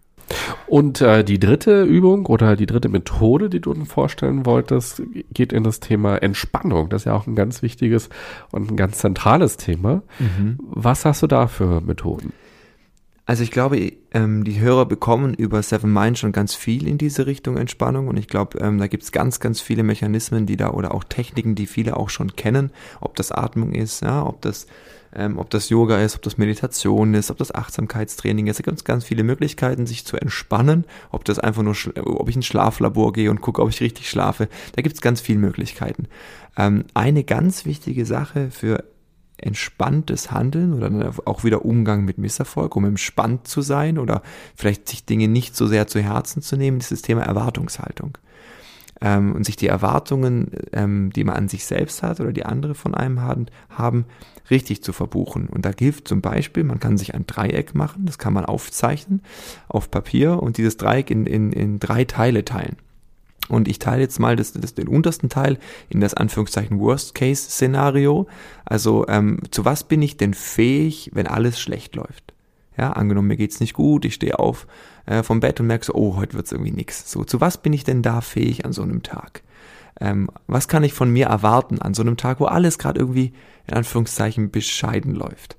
[0.68, 5.02] Und äh, die dritte Übung oder die dritte Methode, die du uns vorstellen wolltest,
[5.32, 6.90] geht in das Thema Entspannung.
[6.90, 8.10] Das ist ja auch ein ganz wichtiges
[8.52, 10.02] und ein ganz zentrales Thema.
[10.20, 10.60] Mhm.
[10.60, 12.34] Was hast du da für Methoden?
[13.28, 17.26] Also ich glaube, ähm, die Hörer bekommen über Seven Mind schon ganz viel in diese
[17.26, 20.94] Richtung Entspannung und ich glaube, ähm, da gibt's ganz, ganz viele Mechanismen, die da oder
[20.94, 24.68] auch Techniken, die viele auch schon kennen, ob das Atmung ist, ja, ob das
[25.16, 28.60] ähm, ob das Yoga ist, ob das Meditation ist, ob das Achtsamkeitstraining ist.
[28.60, 30.84] Da gibt es ganz viele Möglichkeiten, sich zu entspannen.
[31.10, 34.50] Ob das einfach nur, ob ich ins Schlaflabor gehe und gucke, ob ich richtig schlafe.
[34.76, 36.08] Da gibt es ganz viele Möglichkeiten.
[36.58, 38.84] Ähm, eine ganz wichtige Sache für
[39.38, 44.22] entspanntes Handeln oder auch wieder Umgang mit Misserfolg, um entspannt zu sein oder
[44.56, 48.18] vielleicht sich Dinge nicht so sehr zu Herzen zu nehmen, ist das Thema Erwartungshaltung.
[49.02, 52.76] Ähm, und sich die Erwartungen, ähm, die man an sich selbst hat oder die andere
[52.76, 54.06] von einem haben, haben,
[54.50, 55.48] richtig zu verbuchen.
[55.48, 59.22] Und da hilft zum Beispiel, man kann sich ein Dreieck machen, das kann man aufzeichnen
[59.68, 62.78] auf Papier und dieses Dreieck in, in, in drei Teile teilen.
[63.48, 65.58] Und ich teile jetzt mal das, das, den untersten Teil
[65.90, 68.28] in das Anführungszeichen Worst-Case-Szenario.
[68.66, 72.34] Also ähm, zu was bin ich denn fähig, wenn alles schlecht läuft?
[72.78, 74.68] Ja, angenommen, mir geht's nicht gut, ich stehe auf
[75.06, 77.10] äh, vom Bett und merke so, oh, heute wird's irgendwie nix.
[77.10, 79.44] So, zu was bin ich denn da fähig an so einem Tag?
[80.02, 83.34] Ähm, was kann ich von mir erwarten an so einem Tag, wo alles gerade irgendwie
[83.68, 85.56] in Anführungszeichen bescheiden läuft?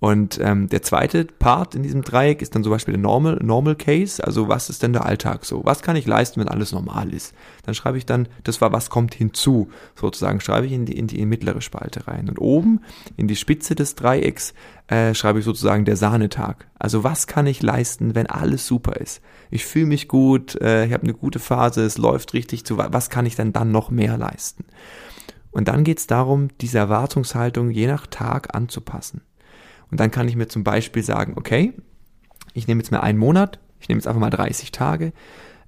[0.00, 3.74] Und ähm, der zweite Part in diesem Dreieck ist dann zum Beispiel der Normal, Normal
[3.74, 4.24] Case.
[4.24, 5.64] Also was ist denn der Alltag so?
[5.64, 7.34] Was kann ich leisten, wenn alles normal ist?
[7.64, 9.70] Dann schreibe ich dann, das war, was kommt hinzu?
[9.96, 12.28] Sozusagen schreibe ich in die, in die mittlere Spalte rein.
[12.28, 12.82] Und oben
[13.16, 14.54] in die Spitze des Dreiecks
[14.86, 16.68] äh, schreibe ich sozusagen der Sahnetag.
[16.78, 19.20] Also was kann ich leisten, wenn alles super ist?
[19.50, 22.78] Ich fühle mich gut, äh, ich habe eine gute Phase, es läuft richtig zu.
[22.78, 24.64] Was kann ich denn dann noch mehr leisten?
[25.50, 29.22] Und dann geht es darum, diese Erwartungshaltung je nach Tag anzupassen.
[29.90, 31.72] Und dann kann ich mir zum Beispiel sagen, okay,
[32.54, 35.12] ich nehme jetzt mal einen Monat, ich nehme jetzt einfach mal 30 Tage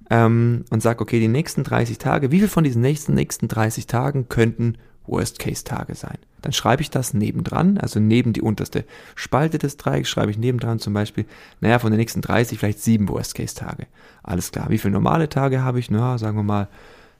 [0.09, 3.87] ähm, und sage, okay, die nächsten 30 Tage, wie viel von diesen nächsten, nächsten 30
[3.87, 6.17] Tagen könnten Worst-Case-Tage sein?
[6.41, 10.79] Dann schreibe ich das nebendran, also neben die unterste Spalte des Dreiecks schreibe ich nebendran
[10.79, 11.25] zum Beispiel,
[11.59, 13.87] naja, von den nächsten 30 vielleicht sieben Worst-Case-Tage.
[14.23, 14.69] Alles klar.
[14.69, 15.91] Wie viele normale Tage habe ich?
[15.91, 16.67] Na, sagen wir mal,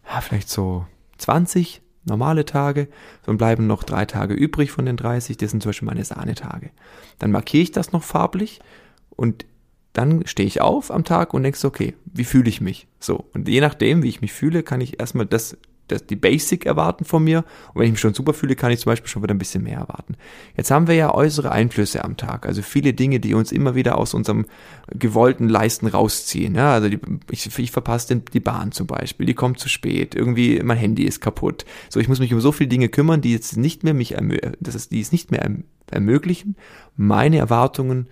[0.10, 0.86] ja, vielleicht so
[1.18, 2.88] 20, normale Tage,
[3.26, 6.72] dann bleiben noch drei Tage übrig von den 30, das sind zum Beispiel meine Sahnetage.
[7.20, 8.60] Dann markiere ich das noch farblich
[9.12, 9.46] und
[9.94, 12.88] dann stehe ich auf am Tag und denkst, okay, wie fühle ich mich?
[13.00, 13.26] So.
[13.34, 15.58] Und je nachdem, wie ich mich fühle, kann ich erstmal das
[15.92, 17.40] das, die Basic erwarten von mir.
[17.74, 19.64] Und wenn ich mich schon super fühle, kann ich zum Beispiel schon wieder ein bisschen
[19.64, 20.16] mehr erwarten.
[20.56, 23.98] Jetzt haben wir ja äußere Einflüsse am Tag, also viele Dinge, die uns immer wieder
[23.98, 24.46] aus unserem
[24.90, 26.56] gewollten Leisten rausziehen.
[26.56, 27.00] Ja, also die,
[27.30, 31.22] ich, ich verpasse die Bahn zum Beispiel, die kommt zu spät, irgendwie mein Handy ist
[31.22, 31.66] kaputt.
[31.90, 34.16] So, ich muss mich um so viele Dinge kümmern, die jetzt nicht mehr mich,
[34.60, 35.50] das ist, die es nicht mehr
[35.90, 36.56] ermöglichen,
[36.96, 38.08] meine Erwartungen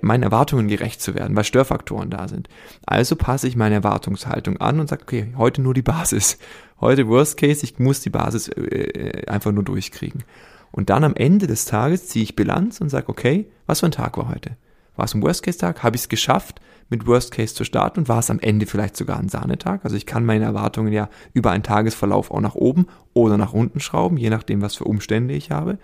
[0.00, 2.48] meinen Erwartungen gerecht zu werden, weil Störfaktoren da sind.
[2.86, 6.38] Also passe ich meine Erwartungshaltung an und sage, okay, heute nur die Basis.
[6.80, 10.24] Heute Worst Case, ich muss die Basis äh, einfach nur durchkriegen.
[10.72, 13.92] Und dann am Ende des Tages ziehe ich Bilanz und sage, okay, was für ein
[13.92, 14.56] Tag war heute?
[14.96, 15.82] War es ein Worst-Case-Tag?
[15.82, 19.18] Habe ich es geschafft, mit Worst-Case zu starten und war es am Ende vielleicht sogar
[19.18, 19.84] ein Sahnetag?
[19.84, 23.80] Also ich kann meine Erwartungen ja über einen Tagesverlauf auch nach oben oder nach unten
[23.80, 25.78] schrauben, je nachdem, was für Umstände ich habe.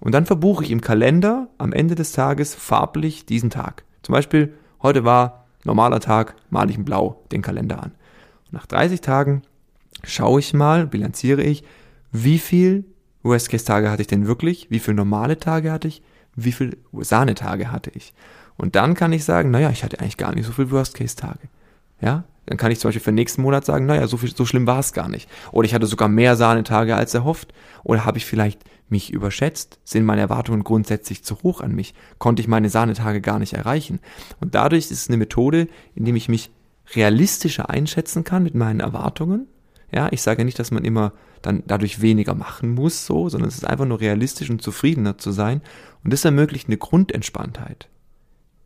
[0.00, 3.84] Und dann verbuche ich im Kalender am Ende des Tages farblich diesen Tag.
[4.02, 4.52] Zum Beispiel,
[4.82, 7.92] heute war normaler Tag, male ich in Blau den Kalender an.
[8.46, 9.42] Und nach 30 Tagen
[10.02, 11.64] schaue ich mal, bilanziere ich,
[12.12, 12.84] wie viel
[13.22, 16.02] Worst-Case-Tage hatte ich denn wirklich, wie viele normale Tage hatte ich,
[16.36, 18.12] wie viele Sahnetage hatte ich.
[18.56, 21.48] Und dann kann ich sagen, naja, ich hatte eigentlich gar nicht so viele Worst-Case-Tage.
[22.00, 24.44] Ja, dann kann ich zum Beispiel für den nächsten Monat sagen, naja, so, viel, so
[24.44, 25.28] schlimm war es gar nicht.
[25.52, 27.54] Oder ich hatte sogar mehr Sahnetage als erhofft.
[27.82, 29.78] Oder habe ich vielleicht mich überschätzt?
[29.84, 31.94] Sind meine Erwartungen grundsätzlich zu hoch an mich?
[32.18, 34.00] Konnte ich meine Sahnetage gar nicht erreichen?
[34.40, 36.50] Und dadurch ist es eine Methode, indem ich mich
[36.94, 39.46] realistischer einschätzen kann mit meinen Erwartungen.
[39.90, 43.56] Ja, ich sage nicht, dass man immer dann dadurch weniger machen muss, so, sondern es
[43.56, 45.62] ist einfach nur realistisch und zufriedener zu sein.
[46.02, 47.88] Und das ermöglicht eine Grundentspanntheit,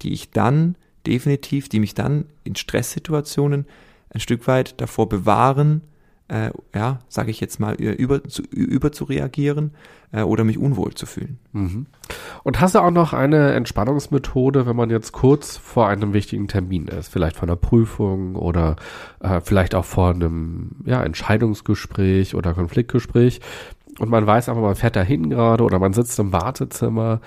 [0.03, 3.67] die ich dann definitiv, die mich dann in Stresssituationen
[4.11, 5.83] ein Stück weit davor bewahren,
[6.29, 9.73] äh, ja, sage ich jetzt mal, über zu, über zu reagieren
[10.13, 11.39] äh, oder mich unwohl zu fühlen.
[11.53, 11.87] Mhm.
[12.45, 16.89] Und hast du auch noch eine Entspannungsmethode, wenn man jetzt kurz vor einem wichtigen Termin
[16.89, 18.77] ist, vielleicht vor einer Prüfung oder
[19.21, 23.41] äh, vielleicht auch vor einem ja, Entscheidungsgespräch oder Konfliktgespräch
[23.99, 27.21] und man weiß aber, man fährt dahin gerade oder man sitzt im Wartezimmer,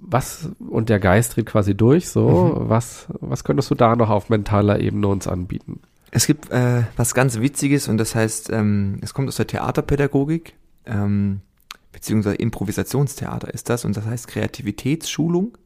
[0.00, 2.68] was und der Geist dreht quasi durch, so, mhm.
[2.68, 5.80] was, was könntest du da noch auf mentaler Ebene uns anbieten?
[6.10, 10.54] Es gibt äh, was ganz Witziges und das heißt, ähm, es kommt aus der Theaterpädagogik,
[10.86, 11.40] ähm,
[11.92, 15.58] beziehungsweise Improvisationstheater ist das und das heißt Kreativitätsschulung.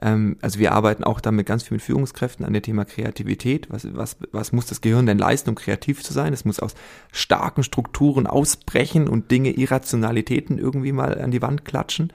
[0.00, 3.68] Ähm, also wir arbeiten auch damit ganz viel mit Führungskräften an dem Thema Kreativität.
[3.70, 6.32] Was, was, was muss das Gehirn denn leisten, um kreativ zu sein?
[6.32, 6.74] Es muss aus
[7.12, 12.12] starken Strukturen ausbrechen und Dinge, Irrationalitäten irgendwie mal an die Wand klatschen.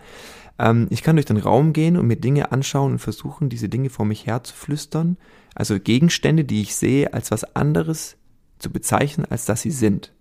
[0.60, 3.90] Ähm, ich kann durch den Raum gehen und mir Dinge anschauen und versuchen, diese Dinge
[3.90, 5.18] vor mich her zu flüstern.
[5.56, 8.18] Also Gegenstände, die ich sehe, als was anderes
[8.60, 10.14] zu bezeichnen, als dass sie sind.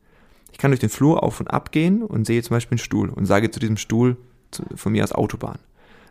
[0.53, 3.11] Ich kann durch den Flur auf und ab gehen und sehe zum Beispiel einen Stuhl
[3.11, 4.16] und sage zu diesem Stuhl
[4.51, 5.59] zu, von mir aus Autobahn.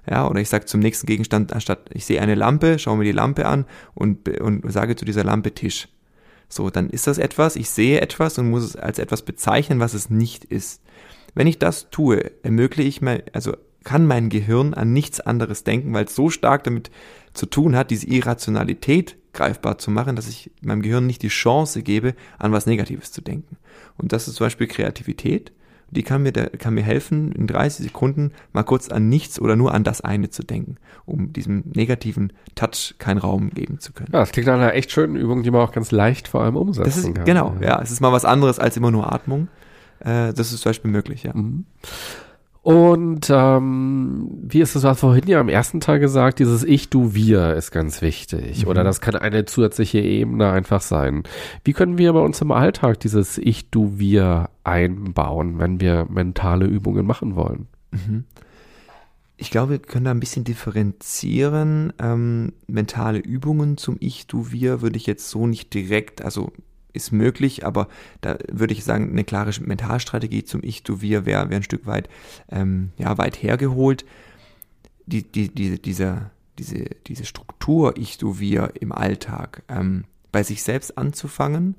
[0.09, 3.11] Ja, oder ich sage zum nächsten Gegenstand, anstatt ich sehe eine Lampe, schaue mir die
[3.11, 5.89] Lampe an und, und sage zu dieser Lampe Tisch.
[6.47, 9.93] So, dann ist das etwas, ich sehe etwas und muss es als etwas bezeichnen, was
[9.93, 10.81] es nicht ist.
[11.35, 13.55] Wenn ich das tue, ermögliche ich mir, also
[13.89, 16.91] kann mein Gehirn an nichts anderes denken, weil es so stark damit
[17.33, 21.81] zu tun hat, diese Irrationalität greifbar zu machen, dass ich meinem Gehirn nicht die Chance
[21.81, 23.57] gebe, an was Negatives zu denken.
[23.97, 25.51] Und das ist zum Beispiel Kreativität.
[25.89, 29.73] Die kann mir, kann mir helfen, in 30 Sekunden mal kurz an nichts oder nur
[29.73, 30.75] an das eine zu denken,
[31.07, 34.11] um diesem negativen Touch keinen Raum geben zu können.
[34.13, 36.57] Ja, das klingt nach einer echt schönen Übung, die man auch ganz leicht vor allem
[36.57, 37.25] umsetzen das ist, kann.
[37.25, 37.81] Genau, ja.
[37.81, 39.47] Es ist mal was anderes als immer nur Atmung.
[39.99, 41.33] Äh, das ist zum Beispiel möglich, ja.
[41.33, 41.65] Mhm.
[42.69, 47.15] Und ähm, wie ist es, was vorhin ja am ersten Teil gesagt, dieses Ich, Du,
[47.15, 48.61] Wir ist ganz wichtig.
[48.61, 48.69] Mhm.
[48.69, 51.23] Oder das kann eine zusätzliche Ebene einfach sein.
[51.63, 56.67] Wie können wir bei uns im Alltag dieses Ich, Du, Wir einbauen, wenn wir mentale
[56.67, 57.65] Übungen machen wollen?
[57.89, 58.25] Mhm.
[59.35, 61.91] Ich glaube, wir können da ein bisschen differenzieren.
[61.99, 66.51] Ähm, mentale Übungen zum Ich, Du, Wir würde ich jetzt so nicht direkt, also
[66.93, 67.87] ist möglich, aber
[68.21, 71.85] da würde ich sagen, eine klare Mentalstrategie zum Ich, Du, Wir wäre wär ein Stück
[71.85, 72.09] weit,
[72.49, 74.05] ähm, ja, weit hergeholt.
[75.05, 80.63] Die, die, die, diese, diese, diese Struktur Ich, Du, Wir im Alltag ähm, bei sich
[80.63, 81.75] selbst anzufangen,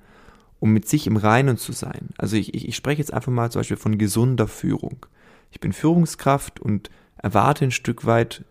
[0.58, 2.10] um mit sich im Reinen zu sein.
[2.18, 5.06] Also ich, ich, ich spreche jetzt einfach mal zum Beispiel von gesunder Führung.
[5.50, 8.44] Ich bin Führungskraft und erwarte ein Stück weit,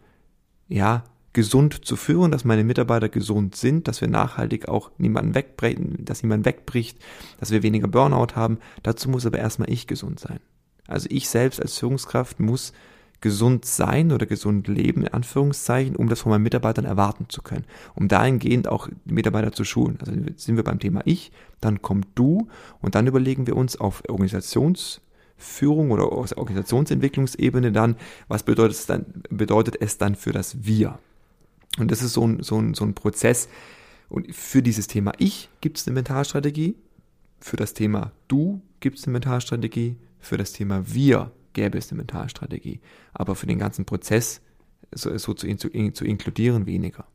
[0.67, 6.03] ja, gesund zu führen, dass meine Mitarbeiter gesund sind, dass wir nachhaltig auch niemanden wegbrechen,
[6.05, 6.97] dass niemand wegbricht,
[7.39, 8.57] dass wir weniger Burnout haben.
[8.83, 10.39] Dazu muss aber erstmal ich gesund sein.
[10.87, 12.73] Also ich selbst als Führungskraft muss
[13.21, 17.65] gesund sein oder gesund leben, in Anführungszeichen, um das von meinen Mitarbeitern erwarten zu können.
[17.95, 19.97] Um dahingehend auch die Mitarbeiter zu schulen.
[19.99, 22.47] Also sind wir beim Thema ich, dann kommt du
[22.81, 29.75] und dann überlegen wir uns auf Organisationsführung oder Organisationsentwicklungsebene dann, was bedeutet es dann, bedeutet
[29.81, 30.97] es dann für das Wir?
[31.77, 33.47] Und das ist so ein, so ein, so ein Prozess.
[34.09, 36.75] Und für dieses Thema Ich gibt es eine Mentalstrategie.
[37.39, 39.97] Für das Thema Du gibt es eine Mentalstrategie.
[40.19, 42.79] Für das Thema Wir gäbe es eine Mentalstrategie.
[43.13, 44.41] Aber für den ganzen Prozess
[44.91, 47.05] so, so zu, zu, zu inkludieren weniger.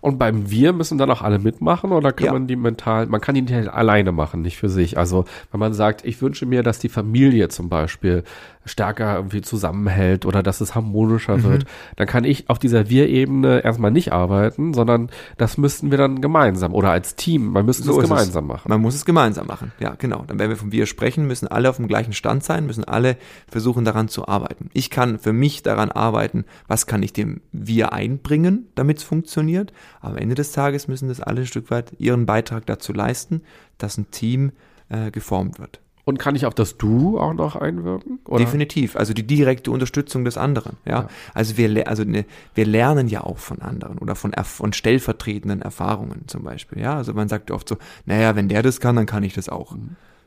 [0.00, 2.32] Und beim Wir müssen dann auch alle mitmachen oder kann Ja.
[2.32, 4.98] man die mental, man kann die nicht alleine machen, nicht für sich.
[4.98, 8.24] Also wenn man sagt, ich wünsche mir, dass die Familie zum Beispiel
[8.66, 11.42] stärker irgendwie zusammenhält oder dass es harmonischer Mhm.
[11.44, 11.64] wird,
[11.96, 16.74] dann kann ich auf dieser Wir-Ebene erstmal nicht arbeiten, sondern das müssten wir dann gemeinsam
[16.74, 18.08] oder als Team, man müsste So es ist es.
[18.10, 18.68] gemeinsam machen.
[18.68, 19.72] Man muss es gemeinsam machen.
[19.80, 20.24] Ja, genau.
[20.26, 23.16] Dann, wenn wir von wir sprechen, müssen alle auf dem gleichen Stand sein, müssen alle
[23.48, 24.68] versuchen, daran zu arbeiten.
[24.74, 29.59] Ich kann für mich daran arbeiten, was kann ich dem wir einbringen, damit es funktioniert.
[30.00, 33.42] Aber am Ende des Tages müssen das alle ein Stück weit ihren Beitrag dazu leisten,
[33.78, 34.52] dass ein Team
[34.88, 35.80] äh, geformt wird.
[36.04, 38.18] Und kann ich auf das Du auch noch einwirken?
[38.24, 38.44] Oder?
[38.44, 38.96] Definitiv.
[38.96, 40.76] Also die direkte Unterstützung des anderen.
[40.84, 41.02] Ja.
[41.02, 41.08] Ja.
[41.34, 46.26] Also wir, also ne, wir lernen ja auch von anderen oder von, von stellvertretenden Erfahrungen
[46.26, 46.80] zum Beispiel.
[46.82, 46.96] Ja.
[46.96, 49.76] Also man sagt oft so, naja, wenn der das kann, dann kann ich das auch.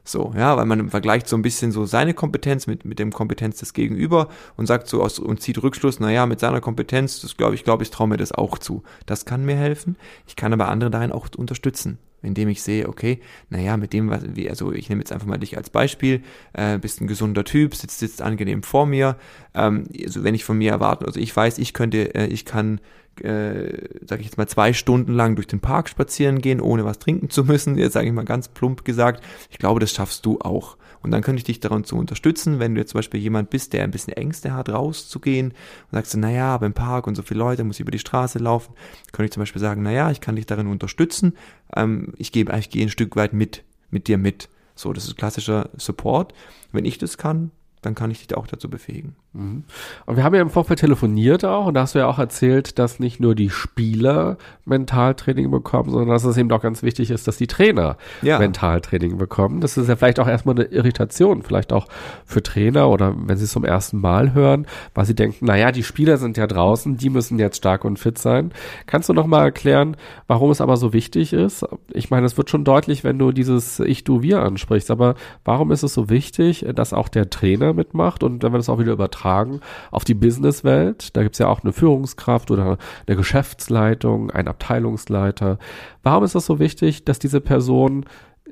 [0.06, 3.60] So, ja, weil man vergleicht so ein bisschen so seine Kompetenz mit, mit dem Kompetenz
[3.60, 7.56] des Gegenüber und sagt so aus und zieht Rückschluss, naja, mit seiner Kompetenz, das glaube
[7.56, 8.84] ich, glaube ich, traue mir das auch zu.
[9.06, 9.96] Das kann mir helfen.
[10.28, 14.24] Ich kann aber andere darin auch unterstützen, indem ich sehe, okay, naja, mit dem, was,
[14.36, 17.74] wie, also ich nehme jetzt einfach mal dich als Beispiel, äh, bist ein gesunder Typ,
[17.74, 19.16] sitzt, sitzt angenehm vor mir.
[19.54, 22.82] Ähm, also wenn ich von mir erwarten, also ich weiß, ich könnte, äh, ich kann
[23.22, 27.00] äh, sage ich jetzt mal, zwei Stunden lang durch den Park spazieren gehen, ohne was
[27.00, 27.78] trinken zu müssen.
[27.78, 30.78] Jetzt sage ich mal ganz plump gesagt, ich glaube, das schaffst du auch.
[31.04, 33.74] Und dann könnte ich dich daran zu unterstützen, wenn du jetzt zum Beispiel jemand bist,
[33.74, 37.66] der ein bisschen Ängste hat, rauszugehen und sagst naja, aber Park und so viele Leute,
[37.66, 38.74] muss ich über die Straße laufen,
[39.12, 41.34] könnte ich zum Beispiel sagen, naja, ich kann dich darin unterstützen,
[41.76, 44.48] ähm, ich gebe, ich gehe ein Stück weit mit, mit dir mit.
[44.76, 46.34] So, das ist klassischer Support.
[46.72, 47.52] Wenn ich das kann,
[47.86, 49.16] dann kann ich dich auch dazu befähigen.
[49.34, 49.64] Mhm.
[50.06, 52.80] Und wir haben ja im Vorfeld telefoniert auch und da hast du ja auch erzählt,
[52.80, 57.28] dass nicht nur die Spieler Mentaltraining bekommen, sondern dass es eben auch ganz wichtig ist,
[57.28, 58.40] dass die Trainer Ja.
[58.40, 59.62] Mentaltraining bekommen.
[59.62, 61.88] Das ist ja vielleicht auch erstmal eine Irritation, vielleicht auch
[62.26, 65.84] für Trainer oder wenn sie es zum ersten Mal hören, weil sie denken, naja, die
[65.84, 68.52] Spieler sind ja draußen, die müssen jetzt stark und fit sein.
[68.88, 71.66] Kannst du noch mal erklären, warum es aber so wichtig ist?
[71.92, 75.72] Ich meine, es wird schon deutlich, wenn du dieses Ich, Du, Wir ansprichst, aber warum
[75.72, 78.94] ist es so wichtig, dass auch der Trainer mitmacht und wenn wir das auch wieder
[78.94, 79.60] übertragen
[79.92, 85.58] auf die Businesswelt, da gibt's ja auch eine Führungskraft oder eine Geschäftsleitung, ein Abteilungsleiter.
[86.04, 88.06] Warum ist es so wichtig, dass diese Person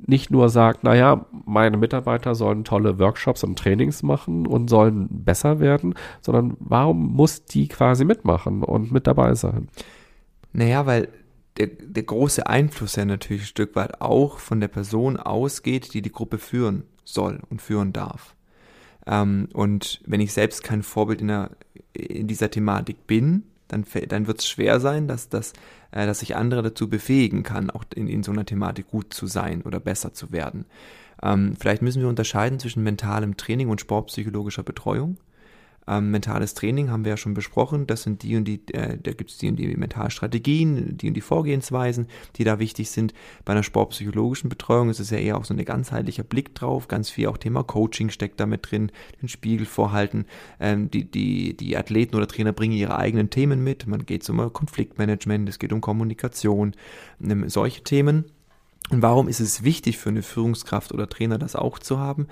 [0.08, 5.60] nicht nur sagt, naja, meine Mitarbeiter sollen tolle Workshops und Trainings machen und sollen besser
[5.60, 9.68] werden, sondern warum muss die quasi mitmachen und mit dabei sein?
[10.54, 11.10] Naja, weil
[11.58, 16.02] der, der große Einfluss ja natürlich ein Stück weit auch von der Person ausgeht, die
[16.02, 18.36] die Gruppe führen soll und führen darf.
[19.06, 21.52] Ähm, und wenn ich selbst kein Vorbild in, der,
[21.94, 25.54] in dieser Thematik bin, dann, dann wird es schwer sein, dass, dass,
[25.92, 29.28] äh, dass ich andere dazu befähigen kann, auch in, in so einer Thematik gut zu
[29.28, 30.66] sein oder besser zu werden.
[31.24, 35.18] Ähm, vielleicht müssen wir unterscheiden zwischen mentalem Training und sportpsychologischer Betreuung.
[35.88, 37.88] Ähm, mentales Training haben wir ja schon besprochen.
[37.88, 41.14] Das sind die und die, äh, da gibt es die und die Mentalstrategien, die und
[41.16, 43.14] die Vorgehensweisen, die da wichtig sind.
[43.46, 46.88] Bei einer sportpsychologischen Betreuung ist es ja eher auch so ein ganzheitlicher Blick drauf.
[46.88, 48.92] Ganz viel auch Thema Coaching steckt damit drin,
[49.22, 50.26] den Spiegel vorhalten.
[50.60, 53.88] Ähm, die, die, die Athleten oder Trainer bringen ihre eigenen Themen mit.
[53.88, 56.74] Man geht um Konfliktmanagement, es geht um Kommunikation,
[57.22, 58.26] ähm, solche Themen.
[58.92, 62.28] Und warum ist es wichtig für eine Führungskraft oder Trainer, das auch zu haben?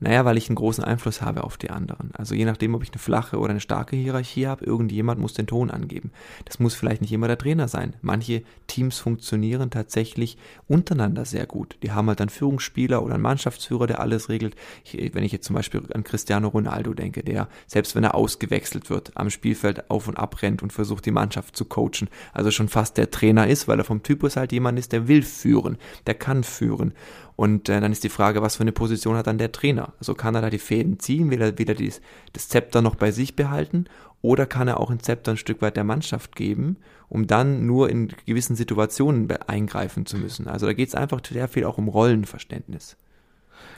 [0.00, 2.10] Naja, weil ich einen großen Einfluss habe auf die anderen.
[2.14, 5.46] Also je nachdem, ob ich eine flache oder eine starke Hierarchie habe, irgendjemand muss den
[5.46, 6.10] Ton angeben.
[6.44, 7.94] Das muss vielleicht nicht immer der Trainer sein.
[8.02, 10.36] Manche Teams funktionieren tatsächlich
[10.68, 11.76] untereinander sehr gut.
[11.82, 14.56] Die haben halt einen Führungsspieler oder einen Mannschaftsführer, der alles regelt.
[14.84, 18.90] Ich, wenn ich jetzt zum Beispiel an Cristiano Ronaldo denke, der, selbst wenn er ausgewechselt
[18.90, 22.68] wird, am Spielfeld auf und ab rennt und versucht, die Mannschaft zu coachen, also schon
[22.68, 26.14] fast der Trainer ist, weil er vom Typus halt jemand ist, der will führen, der
[26.14, 26.92] kann führen.
[27.36, 29.92] Und äh, dann ist die Frage, was für eine Position hat dann der Trainer?
[29.98, 32.00] Also kann er da die Fäden ziehen, will er, will er dies,
[32.32, 33.86] das Zepter noch bei sich behalten
[34.22, 37.90] oder kann er auch ein Zepter ein Stück weit der Mannschaft geben, um dann nur
[37.90, 40.48] in gewissen Situationen eingreifen zu müssen?
[40.48, 42.96] Also da geht es einfach sehr viel auch um Rollenverständnis.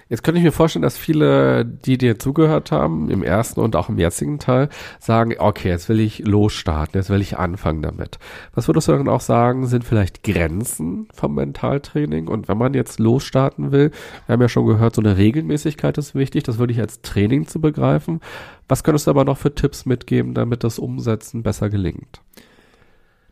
[0.09, 3.89] Jetzt könnte ich mir vorstellen, dass viele, die dir zugehört haben, im ersten und auch
[3.89, 4.69] im jetzigen Teil,
[5.01, 8.19] sagen, okay, jetzt will ich losstarten, jetzt will ich anfangen damit.
[8.55, 12.29] Was würdest du dann auch sagen, sind vielleicht Grenzen vom Mentaltraining?
[12.29, 13.91] Und wenn man jetzt losstarten will,
[14.27, 17.49] wir haben ja schon gehört, so eine Regelmäßigkeit ist wichtig, das würde ich als Training
[17.49, 18.21] zu begreifen.
[18.69, 22.21] Was könntest du aber noch für Tipps mitgeben, damit das Umsetzen besser gelingt?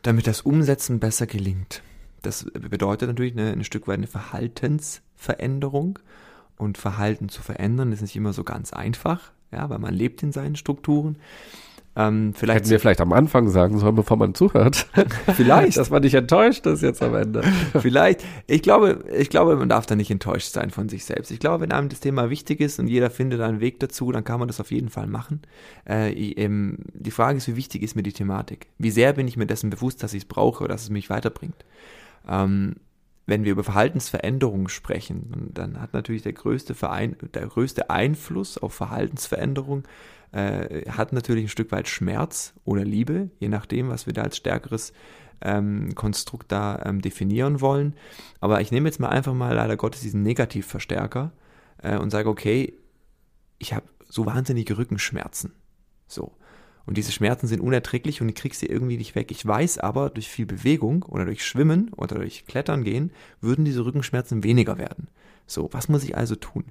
[0.04, 1.82] damit das Umsetzen besser gelingt.
[2.22, 5.98] Das bedeutet natürlich eine, ein Stück weit eine Verhaltensveränderung.
[6.57, 10.33] Und Verhalten zu verändern ist nicht immer so ganz einfach, ja, weil man lebt in
[10.33, 11.19] seinen Strukturen.
[11.97, 14.87] Ähm, vielleicht Hätten wir vielleicht am Anfang sagen sollen, bevor man zuhört.
[15.37, 15.77] Vielleicht.
[15.77, 17.43] Dass man nicht enttäuscht ist jetzt am Ende.
[17.81, 18.25] vielleicht.
[18.49, 21.31] Ich glaube, ich glaube, man darf da nicht enttäuscht sein von sich selbst.
[21.31, 24.25] Ich glaube, wenn einem das Thema wichtig ist und jeder findet einen Weg dazu, dann
[24.25, 25.43] kann man das auf jeden Fall machen.
[25.88, 28.67] Äh, ich, ähm, die Frage ist, wie wichtig ist mir die Thematik?
[28.77, 31.11] Wie sehr bin ich mir dessen bewusst, dass ich es brauche oder dass es mich
[31.11, 31.64] weiterbringt?
[32.29, 32.75] Ähm,
[33.26, 38.74] wenn wir über Verhaltensveränderungen sprechen, dann hat natürlich der größte, Verein, der größte Einfluss auf
[38.74, 39.84] Verhaltensveränderung
[40.32, 44.37] äh, hat natürlich ein Stück weit Schmerz oder Liebe, je nachdem, was wir da als
[44.37, 44.92] stärkeres
[45.40, 47.94] ähm, Konstrukt da ähm, definieren wollen.
[48.40, 51.32] Aber ich nehme jetzt mal einfach mal leider Gottes diesen Negativverstärker
[51.82, 52.74] äh, und sage, okay,
[53.58, 55.52] ich habe so wahnsinnige Rückenschmerzen.
[56.06, 56.37] So.
[56.87, 59.31] Und diese Schmerzen sind unerträglich und ich krieg sie irgendwie nicht weg.
[59.31, 63.85] Ich weiß aber, durch viel Bewegung oder durch Schwimmen oder durch Klettern gehen, würden diese
[63.85, 65.09] Rückenschmerzen weniger werden.
[65.47, 66.64] So, was muss ich also tun?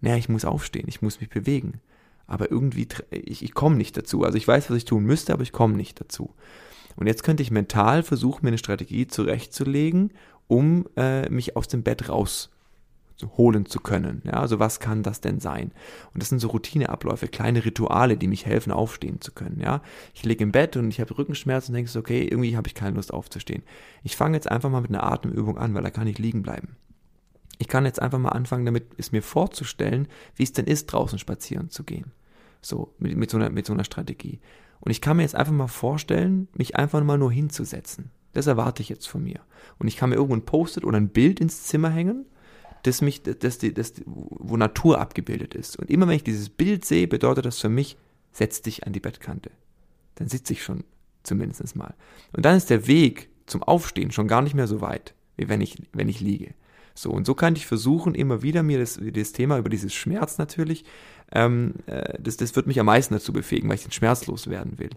[0.00, 1.80] Naja, ich muss aufstehen, ich muss mich bewegen.
[2.26, 4.22] Aber irgendwie, ich, ich komme nicht dazu.
[4.24, 6.34] Also ich weiß, was ich tun müsste, aber ich komme nicht dazu.
[6.96, 10.12] Und jetzt könnte ich mental versuchen, mir eine Strategie zurechtzulegen,
[10.46, 12.50] um äh, mich aus dem Bett raus
[13.36, 14.22] holen zu können.
[14.24, 15.72] Ja, also was kann das denn sein?
[16.14, 19.60] Und das sind so Routineabläufe, kleine Rituale, die mich helfen, aufstehen zu können.
[19.60, 19.82] Ja,
[20.14, 22.96] ich liege im Bett und ich habe Rückenschmerzen und denke okay, irgendwie habe ich keine
[22.96, 23.62] Lust aufzustehen.
[24.02, 26.76] Ich fange jetzt einfach mal mit einer Atemübung an, weil da kann ich liegen bleiben.
[27.58, 31.18] Ich kann jetzt einfach mal anfangen, damit es mir vorzustellen, wie es denn ist, draußen
[31.18, 32.12] spazieren zu gehen.
[32.60, 34.40] So, mit, mit, so einer, mit so einer Strategie.
[34.80, 38.10] Und ich kann mir jetzt einfach mal vorstellen, mich einfach mal nur hinzusetzen.
[38.32, 39.40] Das erwarte ich jetzt von mir.
[39.78, 42.26] Und ich kann mir irgendwo ein Post-it oder ein Bild ins Zimmer hängen
[42.82, 45.78] das mich, das, das, das, wo Natur abgebildet ist.
[45.78, 47.96] Und immer wenn ich dieses Bild sehe, bedeutet das für mich,
[48.32, 49.50] setz dich an die Bettkante.
[50.16, 50.84] Dann sitze ich schon
[51.22, 51.94] zumindest mal.
[52.32, 55.60] Und dann ist der Weg zum Aufstehen schon gar nicht mehr so weit, wie wenn
[55.60, 56.54] ich, wenn ich liege.
[56.94, 60.38] So, und so kann ich versuchen, immer wieder mir das, das Thema über dieses Schmerz
[60.38, 60.84] natürlich,
[61.30, 64.78] ähm, äh, das, das wird mich am meisten dazu befähigen, weil ich den Schmerz loswerden
[64.78, 64.90] will.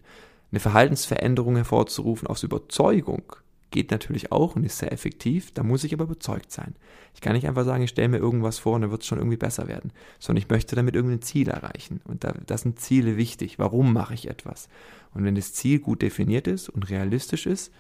[0.52, 3.36] Eine Verhaltensveränderung hervorzurufen aus Überzeugung,
[3.72, 6.76] Geht natürlich auch und ist sehr effektiv, da muss ich aber überzeugt sein.
[7.16, 9.18] Ich kann nicht einfach sagen, ich stelle mir irgendwas vor und dann wird es schon
[9.18, 12.02] irgendwie besser werden, sondern ich möchte damit irgendein Ziel erreichen.
[12.04, 13.60] Und da, das sind Ziele wichtig.
[13.60, 14.68] Warum mache ich etwas?
[15.14, 17.72] Und wenn das Ziel gut definiert ist und realistisch ist,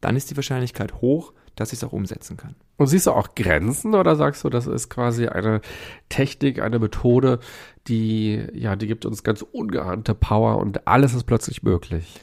[0.00, 2.54] dann ist die Wahrscheinlichkeit hoch, dass ich es auch umsetzen kann.
[2.76, 5.62] Und siehst du auch Grenzen oder sagst du, das ist quasi eine
[6.08, 7.40] Technik, eine Methode,
[7.88, 12.20] die, ja, die gibt uns ganz ungeahnte Power und alles ist plötzlich möglich?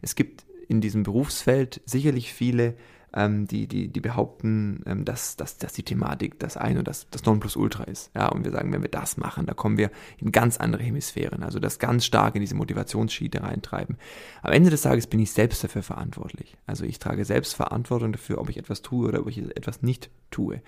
[0.00, 2.74] Es gibt in diesem Berufsfeld sicherlich viele,
[3.14, 7.08] ähm, die, die, die behaupten, ähm, dass, dass, dass die Thematik das ein und das,
[7.10, 8.10] das Nonplusultra ist.
[8.14, 11.42] Ja, und wir sagen, wenn wir das machen, da kommen wir in ganz andere Hemisphären,
[11.42, 13.98] also das ganz stark in diese Motivationsschiene reintreiben.
[14.40, 16.56] Am Ende des Tages bin ich selbst dafür verantwortlich.
[16.64, 20.08] Also ich trage selbst Verantwortung dafür, ob ich etwas tue oder ob ich etwas nicht
[20.30, 20.62] tue.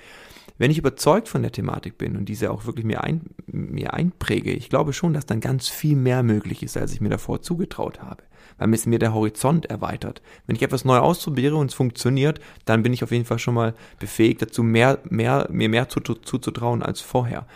[0.59, 4.53] Wenn ich überzeugt von der Thematik bin und diese auch wirklich mir, ein, mir einpräge,
[4.53, 8.03] ich glaube schon, dass dann ganz viel mehr möglich ist, als ich mir davor zugetraut
[8.03, 8.23] habe
[8.59, 10.23] weil mir der Horizont erweitert.
[10.47, 13.55] Wenn ich etwas neu ausprobiere und es funktioniert, dann bin ich auf jeden Fall schon
[13.55, 17.47] mal befähigt dazu, mehr, mehr, mir mehr zuzutrauen als vorher.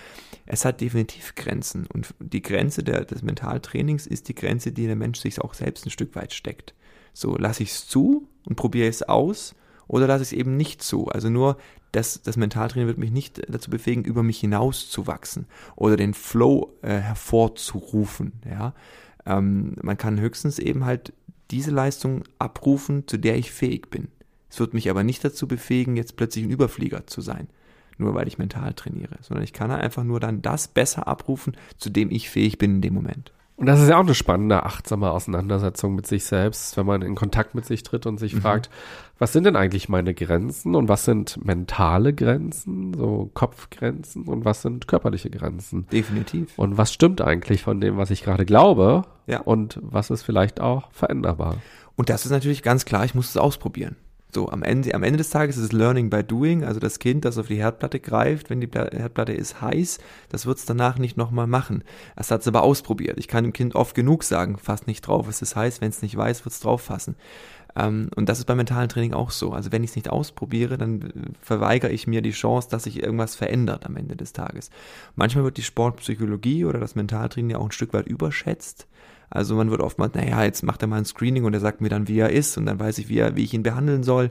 [0.46, 4.96] Es hat definitiv Grenzen und die Grenze der, des Mentaltrainings ist die Grenze, die der
[4.96, 6.74] Mensch sich auch selbst ein Stück weit steckt.
[7.12, 9.55] So, lasse ich es zu und probiere es aus
[9.88, 11.09] oder lasse ich es eben nicht zu.
[11.09, 11.59] Also nur
[11.92, 16.14] das, das Mentaltraining wird mich nicht dazu befähigen, über mich hinaus zu wachsen oder den
[16.14, 18.33] Flow äh, hervorzurufen.
[18.48, 18.74] Ja,
[19.28, 21.12] ähm, man kann höchstens eben halt
[21.50, 24.08] diese Leistung abrufen, zu der ich fähig bin.
[24.50, 27.48] Es wird mich aber nicht dazu befähigen, jetzt plötzlich ein Überflieger zu sein,
[27.98, 31.90] nur weil ich mental trainiere, sondern ich kann einfach nur dann das besser abrufen, zu
[31.90, 33.32] dem ich fähig bin in dem Moment.
[33.59, 37.16] Und das ist ja auch eine spannende, achtsame Auseinandersetzung mit sich selbst, wenn man in
[37.16, 38.40] Kontakt mit sich tritt und sich mhm.
[38.40, 38.71] fragt,
[39.18, 44.62] was sind denn eigentlich meine Grenzen und was sind mentale Grenzen, so Kopfgrenzen und was
[44.62, 45.88] sind körperliche Grenzen?
[45.90, 46.57] Definitiv.
[46.57, 49.40] Und was stimmt eigentlich von dem, was ich gerade glaube ja.
[49.40, 51.57] und was ist vielleicht auch veränderbar?
[51.97, 53.97] Und das ist natürlich ganz klar, ich muss es ausprobieren.
[54.30, 57.24] So, am Ende, am Ende des Tages ist es Learning by Doing, also das Kind,
[57.24, 61.16] das auf die Herdplatte greift, wenn die Herdplatte ist heiß, das wird es danach nicht
[61.16, 61.82] nochmal machen.
[62.14, 63.18] Es hat es aber ausprobiert.
[63.18, 66.02] Ich kann dem Kind oft genug sagen, fast nicht drauf, es ist heiß, wenn es
[66.02, 67.16] nicht weiß, wird es drauf fassen.
[67.74, 69.52] Ähm, und das ist beim mentalen Training auch so.
[69.52, 71.10] Also wenn ich es nicht ausprobiere, dann
[71.40, 74.70] verweigere ich mir die Chance, dass sich irgendwas verändert am Ende des Tages.
[75.16, 78.86] Manchmal wird die Sportpsychologie oder das Mentaltraining ja auch ein Stück weit überschätzt.
[79.30, 81.88] Also man wird oftmals, naja, jetzt macht er mal ein Screening und er sagt mir
[81.88, 84.30] dann, wie er ist und dann weiß ich, wie, er, wie ich ihn behandeln soll.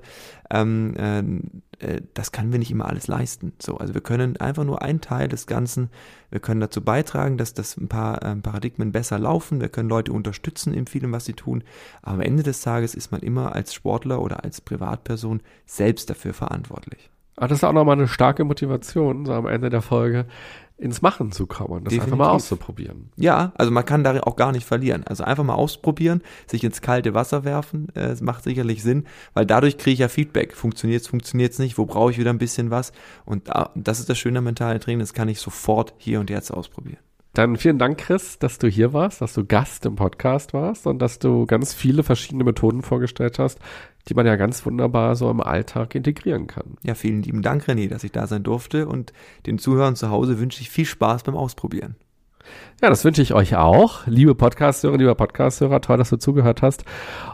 [0.49, 1.23] Ähm, äh,
[1.79, 3.53] äh, das können wir nicht immer alles leisten.
[3.59, 5.89] So, also wir können einfach nur einen Teil des Ganzen,
[6.29, 10.11] wir können dazu beitragen, dass das ein paar äh, Paradigmen besser laufen, wir können Leute
[10.11, 11.63] unterstützen in vielem, was sie tun,
[12.01, 16.33] aber am Ende des Tages ist man immer als Sportler oder als Privatperson selbst dafür
[16.33, 17.09] verantwortlich.
[17.39, 20.25] Ah, das ist auch nochmal eine starke Motivation, so am Ende der Folge,
[20.77, 22.03] ins Machen zu kommen, das Definitiv.
[22.03, 23.09] einfach mal auszuprobieren.
[23.15, 25.03] Ja, also man kann da auch gar nicht verlieren.
[25.05, 29.45] Also einfach mal ausprobieren, sich ins kalte Wasser werfen, äh, es macht sicherlich Sinn, weil
[29.45, 30.55] dadurch kriege ich ja Feedback.
[30.55, 32.91] Funktioniert's, funktioniert's nicht, wo brauche ich wieder ein bisschen was?
[33.25, 36.51] Und da, das ist das schöne mentale Training, das kann ich sofort hier und jetzt
[36.51, 36.99] ausprobieren.
[37.33, 40.99] Dann vielen Dank, Chris, dass du hier warst, dass du Gast im Podcast warst und
[40.99, 43.59] dass du ganz viele verschiedene Methoden vorgestellt hast,
[44.07, 46.77] die man ja ganz wunderbar so im Alltag integrieren kann.
[46.83, 49.13] Ja, vielen lieben Dank, René, dass ich da sein durfte und
[49.45, 51.95] den Zuhörern zu Hause wünsche ich viel Spaß beim Ausprobieren.
[52.81, 54.05] Ja, das wünsche ich euch auch.
[54.05, 56.85] Liebe Podcasthörer, lieber Podcasthörer, toll, dass du zugehört hast.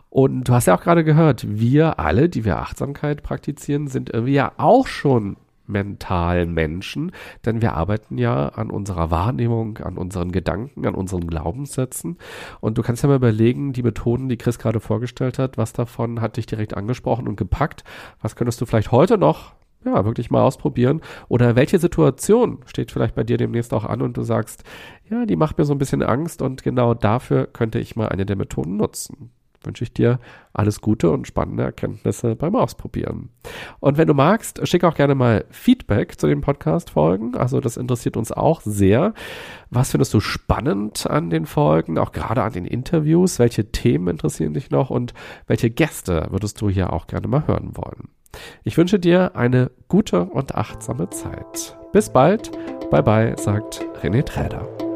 [0.09, 4.33] Und du hast ja auch gerade gehört, wir alle, die wir Achtsamkeit praktizieren, sind irgendwie
[4.33, 5.37] ja auch schon
[5.73, 7.11] mentalen Menschen,
[7.45, 12.17] denn wir arbeiten ja an unserer Wahrnehmung, an unseren Gedanken, an unseren Glaubenssätzen.
[12.61, 16.21] Und du kannst ja mal überlegen, die Methoden, die Chris gerade vorgestellt hat, was davon
[16.21, 17.83] hat dich direkt angesprochen und gepackt?
[18.21, 19.53] Was könntest du vielleicht heute noch
[19.85, 21.01] ja, wirklich mal ausprobieren.
[21.27, 24.63] Oder welche Situation steht vielleicht bei dir demnächst auch an und du sagst,
[25.09, 28.25] ja, die macht mir so ein bisschen Angst und genau dafür könnte ich mal eine
[28.25, 29.31] der Methoden nutzen
[29.65, 30.19] wünsche ich dir
[30.53, 33.29] alles Gute und spannende Erkenntnisse beim Ausprobieren.
[33.79, 37.35] Und wenn du magst, schick auch gerne mal Feedback zu den Podcast-Folgen.
[37.35, 39.13] Also das interessiert uns auch sehr.
[39.69, 43.39] Was findest du spannend an den Folgen, auch gerade an den Interviews?
[43.39, 45.13] Welche Themen interessieren dich noch und
[45.47, 48.09] welche Gäste würdest du hier auch gerne mal hören wollen?
[48.63, 51.77] Ich wünsche dir eine gute und achtsame Zeit.
[51.91, 52.51] Bis bald.
[52.89, 54.92] Bye bye, sagt René Träder.